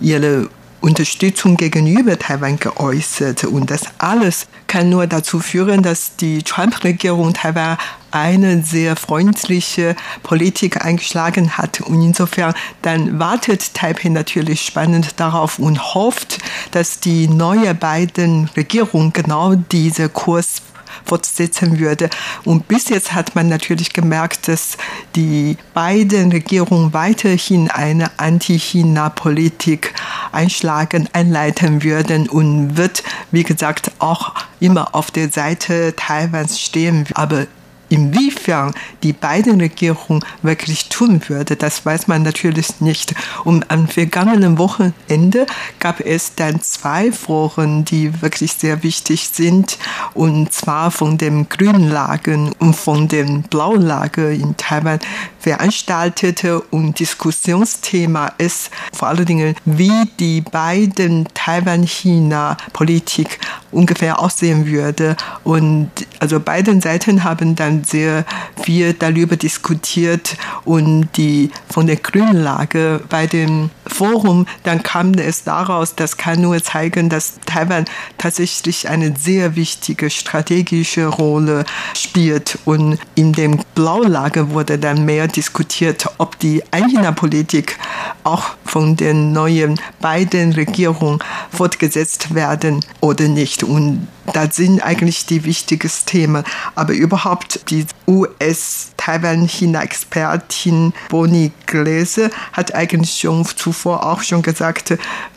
ihre 0.00 0.48
Unterstützung 0.86 1.56
gegenüber 1.56 2.16
Taiwan 2.16 2.60
geäußert. 2.60 3.42
Und 3.42 3.72
das 3.72 3.82
alles 3.98 4.46
kann 4.68 4.88
nur 4.88 5.08
dazu 5.08 5.40
führen, 5.40 5.82
dass 5.82 6.14
die 6.14 6.44
Trump-Regierung 6.44 7.34
Taiwan 7.34 7.76
eine 8.12 8.62
sehr 8.62 8.94
freundliche 8.94 9.96
Politik 10.22 10.84
eingeschlagen 10.84 11.58
hat. 11.58 11.80
Und 11.80 12.00
insofern 12.02 12.54
dann 12.82 13.18
wartet 13.18 13.74
Taipei 13.74 14.10
natürlich 14.10 14.62
spannend 14.62 15.18
darauf 15.18 15.58
und 15.58 15.94
hofft, 15.94 16.38
dass 16.70 17.00
die 17.00 17.26
neue 17.26 17.74
beiden 17.74 18.48
Regierung 18.56 19.12
genau 19.12 19.56
diese 19.56 20.08
Kurs 20.08 20.62
fortsetzen 21.04 21.78
würde. 21.78 22.10
Und 22.44 22.68
bis 22.68 22.88
jetzt 22.88 23.12
hat 23.14 23.34
man 23.34 23.48
natürlich 23.48 23.92
gemerkt, 23.92 24.48
dass 24.48 24.76
die 25.14 25.56
beiden 25.74 26.32
Regierungen 26.32 26.92
weiterhin 26.92 27.70
eine 27.70 28.10
Anti-China-Politik 28.18 29.94
einschlagen, 30.32 31.08
einleiten 31.12 31.82
würden 31.82 32.28
und 32.28 32.76
wird, 32.76 33.02
wie 33.30 33.42
gesagt, 33.42 33.92
auch 33.98 34.34
immer 34.60 34.94
auf 34.94 35.10
der 35.10 35.30
Seite 35.30 35.94
Taiwans 35.96 36.60
stehen. 36.60 37.06
Aber 37.14 37.46
Inwiefern 37.88 38.74
die 39.02 39.12
beiden 39.12 39.60
Regierungen 39.60 40.24
wirklich 40.42 40.88
tun 40.88 41.20
würde, 41.28 41.56
das 41.56 41.86
weiß 41.86 42.08
man 42.08 42.22
natürlich 42.22 42.80
nicht. 42.80 43.14
Und 43.44 43.70
am 43.70 43.88
vergangenen 43.88 44.58
Wochenende 44.58 45.46
gab 45.78 46.00
es 46.00 46.34
dann 46.34 46.60
zwei 46.62 47.12
Foren, 47.12 47.84
die 47.84 48.22
wirklich 48.22 48.54
sehr 48.54 48.82
wichtig 48.82 49.28
sind, 49.32 49.78
und 50.14 50.52
zwar 50.52 50.90
von 50.90 51.18
dem 51.18 51.48
grünen 51.48 51.90
Lager 51.90 52.50
und 52.58 52.74
von 52.74 53.08
dem 53.08 53.42
blauen 53.42 53.82
Lager 53.82 54.30
in 54.30 54.56
Taiwan 54.56 54.98
veranstaltete 55.38 56.60
und 56.60 56.98
Diskussionsthema 56.98 58.32
ist 58.38 58.70
vor 58.92 59.08
allen 59.08 59.26
Dingen, 59.26 59.54
wie 59.64 59.92
die 60.18 60.40
beiden 60.40 61.28
Taiwan-China-Politik 61.34 63.38
ungefähr 63.70 64.18
aussehen 64.18 64.66
würde. 64.66 65.16
Und 65.44 65.90
also 66.18 66.40
beiden 66.40 66.80
Seiten 66.80 67.22
haben 67.22 67.54
dann 67.54 67.75
sehr 67.84 68.24
viel 68.62 68.92
darüber 68.94 69.36
diskutiert 69.36 70.36
und 70.64 71.08
die 71.16 71.50
von 71.68 71.86
der 71.86 71.96
grünen 71.96 72.42
Lage 72.42 73.00
bei 73.08 73.26
dem 73.26 73.70
Forum, 73.86 74.46
dann 74.64 74.82
kam 74.82 75.12
es 75.14 75.44
daraus, 75.44 75.94
das 75.94 76.16
kann 76.16 76.40
nur 76.40 76.62
zeigen, 76.62 77.08
dass 77.08 77.38
Taiwan 77.46 77.84
tatsächlich 78.18 78.88
eine 78.88 79.14
sehr 79.16 79.56
wichtige 79.56 80.10
strategische 80.10 81.06
Rolle 81.06 81.64
spielt. 81.94 82.58
Und 82.64 82.98
in 83.14 83.32
dem 83.32 83.60
Blaulage 83.74 84.50
wurde 84.50 84.78
dann 84.78 85.04
mehr 85.04 85.28
diskutiert, 85.28 86.06
ob 86.18 86.38
die 86.38 86.62
Ein-China-Politik 86.70 87.78
auch 88.24 88.56
von 88.64 88.96
den 88.96 89.32
neuen 89.32 89.80
beiden 90.00 90.52
Regierungen 90.52 91.20
fortgesetzt 91.50 92.34
werden 92.34 92.84
oder 93.00 93.28
nicht. 93.28 93.62
Und 93.62 94.08
da 94.32 94.50
sind 94.50 94.82
eigentlich 94.82 95.26
die 95.26 95.44
wichtigsten 95.44 96.06
Themen. 96.06 96.42
Aber 96.74 96.94
überhaupt 96.94 97.70
die 97.70 97.84
US-Taiwan-China-Expertin 98.06 100.94
Bonnie 101.08 101.52
Gläser 101.66 102.30
hat 102.52 102.74
eigentlich 102.74 103.20
schon 103.20 103.44
zuvor 103.44 104.06
auch 104.06 104.22
schon 104.22 104.42
gesagt, 104.42 104.96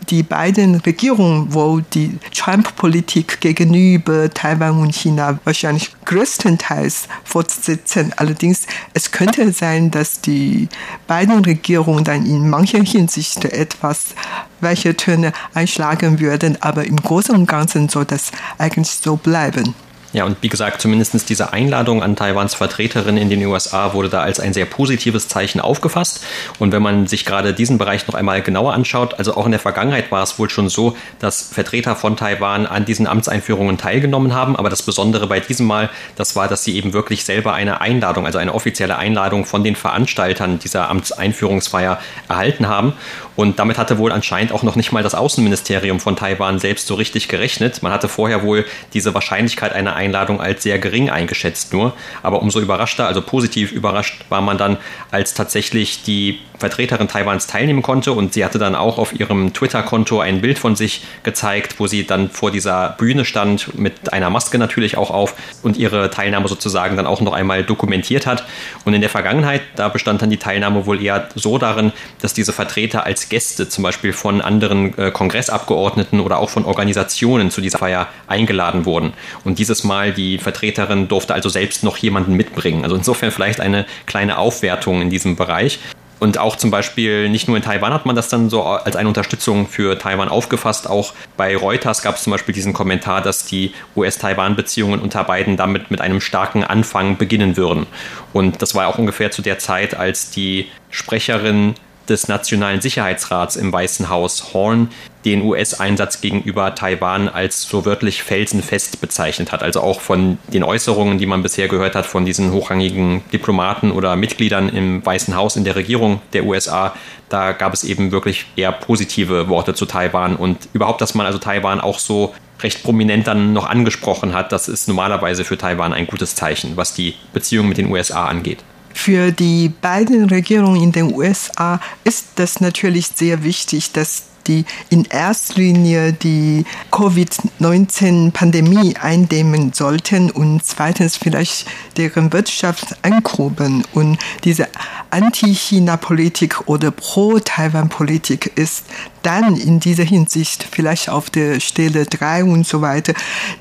die 0.10 0.24
beiden 0.24 0.76
Regierungen, 0.76 1.54
wo 1.54 1.80
die 1.80 2.18
Trump-Politik 2.36 3.40
gegenüber 3.42 4.34
Taiwan 4.34 4.80
und 4.80 4.96
China 4.96 5.40
wahrscheinlich 5.44 5.94
größtenteils 6.06 7.08
fortsetzen. 7.24 8.14
Allerdings, 8.18 8.66
es 8.94 9.12
könnte 9.12 9.52
sein, 9.52 9.92
dass 9.92 10.22
die 10.22 10.70
beiden 11.08 11.44
Regierungen 11.46 12.04
dann 12.04 12.26
in 12.26 12.50
mancher 12.50 12.84
Hinsicht 12.84 13.46
etwas 13.46 14.16
welche 14.62 14.96
Töne 14.96 15.34
einschlagen 15.54 16.20
würden, 16.20 16.62
aber 16.62 16.86
im 16.86 16.98
Großen 16.98 17.36
und 17.36 17.48
Ganzen 17.48 17.90
soll 17.90 18.06
das 18.06 18.32
eigentlich 18.58 18.79
so 18.84 19.16
bleiben. 19.16 19.74
Ja, 20.12 20.26
und 20.26 20.38
wie 20.42 20.50
gesagt, 20.50 20.82
zumindest 20.82 21.30
diese 21.30 21.54
Einladung 21.54 22.02
an 22.02 22.16
Taiwans 22.16 22.56
Vertreterin 22.56 23.16
in 23.16 23.30
den 23.30 23.46
USA 23.46 23.94
wurde 23.94 24.10
da 24.10 24.22
als 24.22 24.40
ein 24.40 24.54
sehr 24.54 24.66
positives 24.66 25.28
Zeichen 25.28 25.62
aufgefasst. 25.62 26.26
Und 26.58 26.72
wenn 26.72 26.82
man 26.82 27.06
sich 27.06 27.26
gerade 27.26 27.54
diesen 27.54 27.78
Bereich 27.78 28.08
noch 28.08 28.16
einmal 28.16 28.42
genauer 28.42 28.74
anschaut, 28.74 29.20
also 29.20 29.36
auch 29.36 29.46
in 29.46 29.52
der 29.52 29.60
Vergangenheit 29.60 30.12
war 30.12 30.24
es 30.24 30.40
wohl 30.40 30.50
schon 30.50 30.68
so, 30.68 30.98
dass 31.20 31.44
Vertreter 31.54 31.96
von 31.96 32.18
Taiwan 32.18 32.66
an 32.66 32.86
diesen 32.86 33.06
Amtseinführungen 33.06 33.78
teilgenommen 33.78 34.34
haben. 34.34 34.56
Aber 34.56 34.72
das 34.72 34.82
Besondere 34.82 35.28
bei 35.28 35.42
diesem 35.42 35.68
Mal, 35.68 35.92
das 36.16 36.36
war, 36.36 36.48
dass 36.48 36.64
sie 36.64 36.76
eben 36.76 36.94
wirklich 36.94 37.24
selber 37.24 37.54
eine 37.54 37.80
Einladung, 37.80 38.26
also 38.26 38.40
eine 38.40 38.56
offizielle 38.56 38.98
Einladung 38.98 39.46
von 39.46 39.64
den 39.64 39.76
Veranstaltern 39.76 40.58
dieser 40.58 40.90
Amtseinführungsfeier 40.90 42.00
erhalten 42.28 42.68
haben. 42.68 42.94
Und 43.36 43.60
damit 43.60 43.78
hatte 43.78 44.00
wohl 44.00 44.12
anscheinend 44.12 44.52
auch 44.52 44.64
noch 44.64 44.76
nicht 44.76 44.92
mal 44.92 45.04
das 45.04 45.16
Außenministerium 45.16 46.00
von 46.00 46.16
Taiwan 46.16 46.60
selbst 46.60 46.88
so 46.88 46.96
richtig 46.96 47.28
gerechnet. 47.28 47.84
Man 47.84 47.94
hatte 47.94 48.10
vorher 48.10 48.44
wohl 48.44 48.66
diese 48.94 49.14
Wahrscheinlichkeit 49.14 49.72
einer 49.72 49.99
Einladung 50.00 50.42
als 50.42 50.64
sehr 50.64 50.80
gering 50.80 51.10
eingeschätzt 51.10 51.74
nur. 51.74 51.94
Aber 52.24 52.42
umso 52.42 52.60
überraschter, 52.60 53.06
also 53.08 53.22
positiv 53.22 53.72
überrascht 53.72 54.26
war 54.30 54.42
man 54.42 54.58
dann, 54.58 54.78
als 55.12 55.34
tatsächlich 55.34 56.04
die 56.04 56.40
Vertreterin 56.60 57.08
Taiwans 57.08 57.48
teilnehmen 57.48 57.82
konnte 57.82 58.12
und 58.12 58.34
sie 58.34 58.44
hatte 58.44 58.60
dann 58.60 58.76
auch 58.76 58.98
auf 58.98 59.18
ihrem 59.18 59.54
Twitter-Konto 59.54 60.20
ein 60.20 60.42
Bild 60.42 60.60
von 60.60 60.76
sich 60.76 61.04
gezeigt, 61.24 61.80
wo 61.80 61.88
sie 61.88 62.06
dann 62.06 62.30
vor 62.30 62.52
dieser 62.52 62.96
Bühne 62.98 63.24
stand, 63.26 63.80
mit 63.80 64.12
einer 64.12 64.30
Maske 64.30 64.58
natürlich 64.58 64.98
auch 64.98 65.10
auf 65.10 65.36
und 65.64 65.78
ihre 65.78 66.10
Teilnahme 66.10 66.48
sozusagen 66.48 66.98
dann 66.98 67.08
auch 67.08 67.22
noch 67.22 67.34
einmal 67.34 67.64
dokumentiert 67.64 68.28
hat. 68.28 68.44
Und 68.84 68.94
in 68.94 69.02
der 69.02 69.10
Vergangenheit, 69.10 69.62
da 69.76 69.88
bestand 69.88 70.22
dann 70.22 70.30
die 70.30 70.38
Teilnahme 70.38 70.86
wohl 70.86 71.02
eher 71.02 71.30
so 71.36 71.58
darin, 71.58 71.94
dass 72.22 72.34
diese 72.34 72.52
Vertreter 72.52 73.06
als 73.06 73.30
Gäste 73.30 73.70
zum 73.70 73.84
Beispiel 73.84 74.12
von 74.12 74.42
anderen 74.42 74.98
äh, 74.98 75.12
Kongressabgeordneten 75.12 76.20
oder 76.20 76.40
auch 76.40 76.50
von 76.50 76.66
Organisationen 76.66 77.52
zu 77.52 77.62
dieser 77.62 77.80
Feier 77.80 78.08
eingeladen 78.28 78.86
wurden. 78.86 79.14
Und 79.46 79.60
dieses 79.60 79.84
Mal 79.84 79.89
die 80.14 80.38
Vertreterin 80.38 81.08
durfte 81.08 81.34
also 81.34 81.50
selbst 81.50 81.84
noch 81.84 81.98
jemanden 81.98 82.34
mitbringen. 82.36 82.84
Also 82.84 82.96
insofern 82.96 83.32
vielleicht 83.32 83.60
eine 83.60 83.86
kleine 84.06 84.38
Aufwertung 84.38 85.02
in 85.02 85.10
diesem 85.10 85.36
Bereich. 85.36 85.80
Und 86.20 86.38
auch 86.38 86.58
zum 86.58 86.70
Beispiel, 86.70 87.30
nicht 87.30 87.48
nur 87.48 87.56
in 87.56 87.64
Taiwan 87.64 87.94
hat 87.94 88.06
man 88.06 88.16
das 88.16 88.28
dann 88.28 88.50
so 88.50 88.64
als 88.64 88.96
eine 88.96 89.08
Unterstützung 89.08 89.68
für 89.68 89.98
Taiwan 89.98 90.28
aufgefasst. 90.28 90.90
Auch 90.90 91.14
bei 91.38 91.56
Reuters 91.56 92.02
gab 92.02 92.16
es 92.16 92.24
zum 92.24 92.32
Beispiel 92.32 92.54
diesen 92.54 92.74
Kommentar, 92.74 93.22
dass 93.22 93.46
die 93.46 93.72
US-Taiwan-Beziehungen 93.96 95.00
unter 95.00 95.24
beiden 95.24 95.56
damit 95.56 95.92
mit 95.92 96.02
einem 96.02 96.20
starken 96.20 96.64
Anfang 96.64 97.18
beginnen 97.18 97.56
würden. 97.56 97.88
Und 98.34 98.62
das 98.62 98.76
war 98.76 98.88
auch 98.88 98.98
ungefähr 98.98 99.32
zu 99.32 99.42
der 99.42 99.60
Zeit, 99.60 99.96
als 99.96 100.30
die 100.30 100.68
Sprecherin 100.90 101.76
des 102.10 102.28
Nationalen 102.28 102.82
Sicherheitsrats 102.82 103.56
im 103.56 103.72
Weißen 103.72 104.10
Haus 104.10 104.54
Horn 104.54 104.90
den 105.26 105.42
US-Einsatz 105.44 106.22
gegenüber 106.22 106.76
Taiwan 106.76 107.28
als 107.28 107.64
so 107.64 107.86
wörtlich 107.86 108.24
felsenfest 108.24 109.02
bezeichnet 109.02 109.52
hat. 109.52 109.64
Also 109.64 109.82
auch 109.82 110.00
von 110.00 110.38
den 110.54 110.64
Äußerungen, 110.64 111.18
die 111.18 111.26
man 111.26 111.44
bisher 111.44 111.68
gehört 111.68 111.96
hat 111.96 112.06
von 112.06 112.26
diesen 112.26 112.52
hochrangigen 112.52 113.22
Diplomaten 113.34 113.92
oder 113.92 114.16
Mitgliedern 114.16 114.70
im 114.70 115.06
Weißen 115.06 115.36
Haus 115.36 115.56
in 115.58 115.66
der 115.66 115.76
Regierung 115.76 116.22
der 116.34 116.46
USA, 116.46 116.94
da 117.28 117.52
gab 117.52 117.74
es 117.74 117.84
eben 117.84 118.12
wirklich 118.12 118.46
eher 118.56 118.72
positive 118.72 119.50
Worte 119.50 119.74
zu 119.74 119.86
Taiwan 119.86 120.36
und 120.36 120.70
überhaupt, 120.74 121.02
dass 121.02 121.16
man 121.16 121.26
also 121.26 121.38
Taiwan 121.38 121.82
auch 121.82 122.00
so 122.00 122.34
recht 122.62 122.84
prominent 122.84 123.28
dann 123.28 123.54
noch 123.54 123.70
angesprochen 123.70 124.34
hat, 124.34 124.52
das 124.52 124.68
ist 124.68 124.88
normalerweise 124.88 125.46
für 125.46 125.58
Taiwan 125.58 125.94
ein 125.94 126.08
gutes 126.08 126.36
Zeichen, 126.36 126.76
was 126.76 126.94
die 126.94 127.16
Beziehung 127.34 127.70
mit 127.70 127.78
den 127.78 127.92
USA 127.92 128.26
angeht. 128.26 128.60
Für 129.02 129.32
die 129.32 129.70
beiden 129.70 130.26
Regierungen 130.26 130.84
in 130.84 130.92
den 130.92 131.16
USA 131.16 131.80
ist 132.04 132.26
das 132.36 132.60
natürlich 132.60 133.08
sehr 133.08 133.46
wichtig, 133.46 133.94
dass 133.94 134.24
die 134.46 134.66
in 134.90 135.06
erster 135.06 135.56
Linie 135.56 136.12
die 136.12 136.66
Covid-19-Pandemie 136.92 138.98
eindämmen 138.98 139.72
sollten 139.72 140.30
und 140.30 140.66
zweitens 140.66 141.16
vielleicht 141.16 141.66
deren 141.96 142.34
Wirtschaft 142.34 142.98
ankurbeln. 143.02 143.86
Und 143.94 144.18
diese 144.44 144.68
Anti-China-Politik 145.12 146.68
oder 146.68 146.92
Pro-Taiwan-Politik 146.92 148.52
ist 148.56 148.84
dann 149.30 149.56
in 149.56 149.80
dieser 149.80 150.04
Hinsicht 150.04 150.66
vielleicht 150.72 151.08
auf 151.08 151.30
der 151.30 151.60
Stelle 151.60 152.06
3 152.06 152.46
und 152.46 152.66
so 152.66 152.82
weiter. 152.82 153.14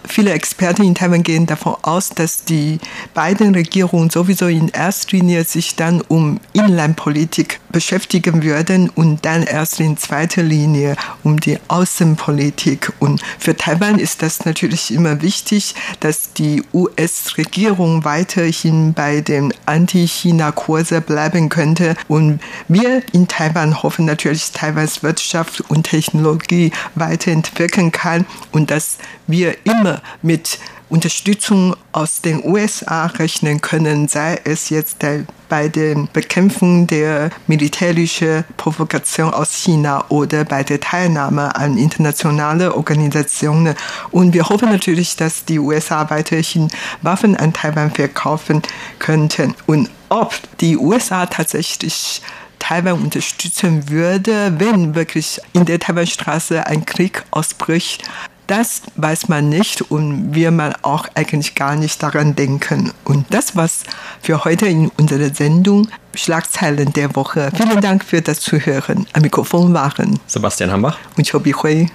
Viele 0.09 0.33
Experten 0.33 0.83
in 0.83 0.95
Taiwan 0.95 1.23
gehen 1.23 1.45
davon 1.45 1.77
aus, 1.83 2.09
dass 2.09 2.45
die 2.45 2.79
beiden 3.13 3.55
Regierungen 3.55 4.09
sowieso 4.09 4.47
in 4.47 4.69
erster 4.69 5.19
Linie 5.19 5.45
sich 5.45 5.77
dann 5.77 6.01
um 6.01 6.41
Inlandpolitik 6.55 7.61
beschäftigen 7.71 8.43
würden 8.43 8.89
und 8.89 9.27
dann 9.27 9.43
erst 9.43 9.79
in 9.79 9.99
zweiter 9.99 10.43
Linie 10.43 10.97
um 11.23 11.39
die 11.39 11.59
Außenpolitik. 11.69 12.91
Und 12.99 13.21
für 13.39 13.55
Taiwan 13.55 13.99
ist 13.99 14.23
das 14.23 14.47
natürlich 14.47 14.91
immer 14.91 15.21
wichtig, 15.21 15.75
dass 16.01 16.33
die 16.33 16.63
US-Regierung 16.73 18.07
weiterhin 18.07 18.95
bei 18.95 19.21
den 19.21 19.53
Anti-China-Kurse 19.67 21.03
bleiben 21.03 21.51
könnte. 21.51 21.95
Und 22.09 22.41
wir 22.69 23.03
in 23.13 23.29
Taiwan 23.29 23.83
hoffen 23.83 24.07
natürlich, 24.07 24.51
Taiwans 24.53 25.03
Wirtschaft 25.03 25.58
und 25.69 25.85
Technologie 25.85 26.73
weiterentwickeln 26.95 27.93
kann 27.93 28.27
und 28.53 28.71
dass 28.71 28.99
wir 29.27 29.57
immer 29.65 30.01
mit 30.23 30.59
Unterstützung 30.91 31.77
aus 31.93 32.23
den 32.23 32.43
USA 32.45 33.07
rechnen 33.07 33.61
können, 33.61 34.09
sei 34.09 34.41
es 34.45 34.71
jetzt 34.71 35.03
der, 35.03 35.25
bei 35.49 35.69
der 35.69 36.09
Bekämpfung 36.13 36.87
der 36.87 37.31
militärischen 37.47 38.45
Provokation 38.57 39.35
aus 39.35 39.53
China 39.53 40.05
oder 40.09 40.45
bei 40.45 40.63
der 40.63 40.81
Teilnahme 40.81 41.55
an 41.55 41.77
internationale 41.77 42.75
Organisationen. 42.75 43.75
Und 44.11 44.33
wir 44.33 44.49
hoffen 44.49 44.71
natürlich, 44.71 45.17
dass 45.17 45.45
die 45.45 45.59
USA 45.59 46.09
weiterhin 46.09 46.69
Waffen 47.03 47.37
an 47.37 47.53
Taiwan 47.53 47.91
verkaufen 47.91 48.63
könnten. 48.99 49.55
Und 49.67 49.91
ob 50.09 50.35
die 50.61 50.79
USA 50.79 51.27
tatsächlich 51.27 52.23
Taiwan 52.69 53.03
unterstützen 53.03 53.89
würde, 53.89 54.53
wenn 54.59 54.95
wirklich 54.95 55.41
in 55.55 55.65
der 55.65 55.79
Taiwanstraße 55.79 56.67
ein 56.67 56.85
Krieg 56.85 57.25
ausbricht, 57.31 58.05
Das 58.47 58.83
weiß 58.97 59.29
man 59.29 59.51
nicht 59.51 59.83
und 59.91 60.35
wir 60.35 60.51
man 60.51 60.75
auch 60.81 61.07
eigentlich 61.15 61.55
gar 61.55 61.77
nicht 61.77 62.03
daran 62.03 62.35
denken. 62.35 62.93
Und 63.05 63.27
das, 63.29 63.57
was 63.57 63.85
für 64.23 64.45
heute 64.45 64.67
in 64.67 64.91
unserer 64.99 65.35
Sendung 65.35 65.89
Schlagzeilen 66.15 66.93
der 66.95 67.15
Woche. 67.15 67.51
Vielen 67.55 67.83
Dank 67.83 68.05
für 68.05 68.23
das 68.23 68.41
Zuhören. 68.41 69.07
Am 69.13 69.21
Mikrofon 69.21 69.75
waren 69.75 70.19
Sebastian 70.27 70.73
Hambach 70.73 70.97
und 71.19 71.31
Chobi 71.31 71.53
Hui. 71.53 71.91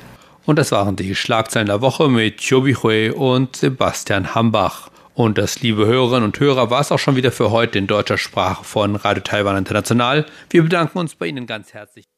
Und 0.46 0.60
das 0.60 0.72
waren 0.72 0.96
die 0.96 1.16
Schlagzeilen 1.16 1.68
der 1.68 1.82
Woche 1.82 2.08
mit 2.08 2.40
Chobi 2.48 2.76
Hui 2.76 3.10
und 3.10 3.56
Sebastian 3.56 4.36
Hambach. 4.36 4.90
Und 5.16 5.38
das, 5.38 5.62
liebe 5.62 5.86
Hörerinnen 5.86 6.24
und 6.24 6.40
Hörer, 6.40 6.70
war 6.70 6.82
es 6.82 6.92
auch 6.92 7.00
schon 7.00 7.16
wieder 7.16 7.32
für 7.32 7.52
heute 7.52 7.78
in 7.78 7.88
deutscher 7.88 8.18
Sprache 8.18 8.64
von 8.64 8.96
Radio 8.96 9.22
Taiwan 9.22 9.58
International. 9.58 10.26
Wir 10.50 10.64
bedanken 10.64 10.98
uns 10.98 11.16
bei 11.16 11.28
Ihnen 11.28 11.46
ganz 11.46 11.74
herzlich. 11.74 12.13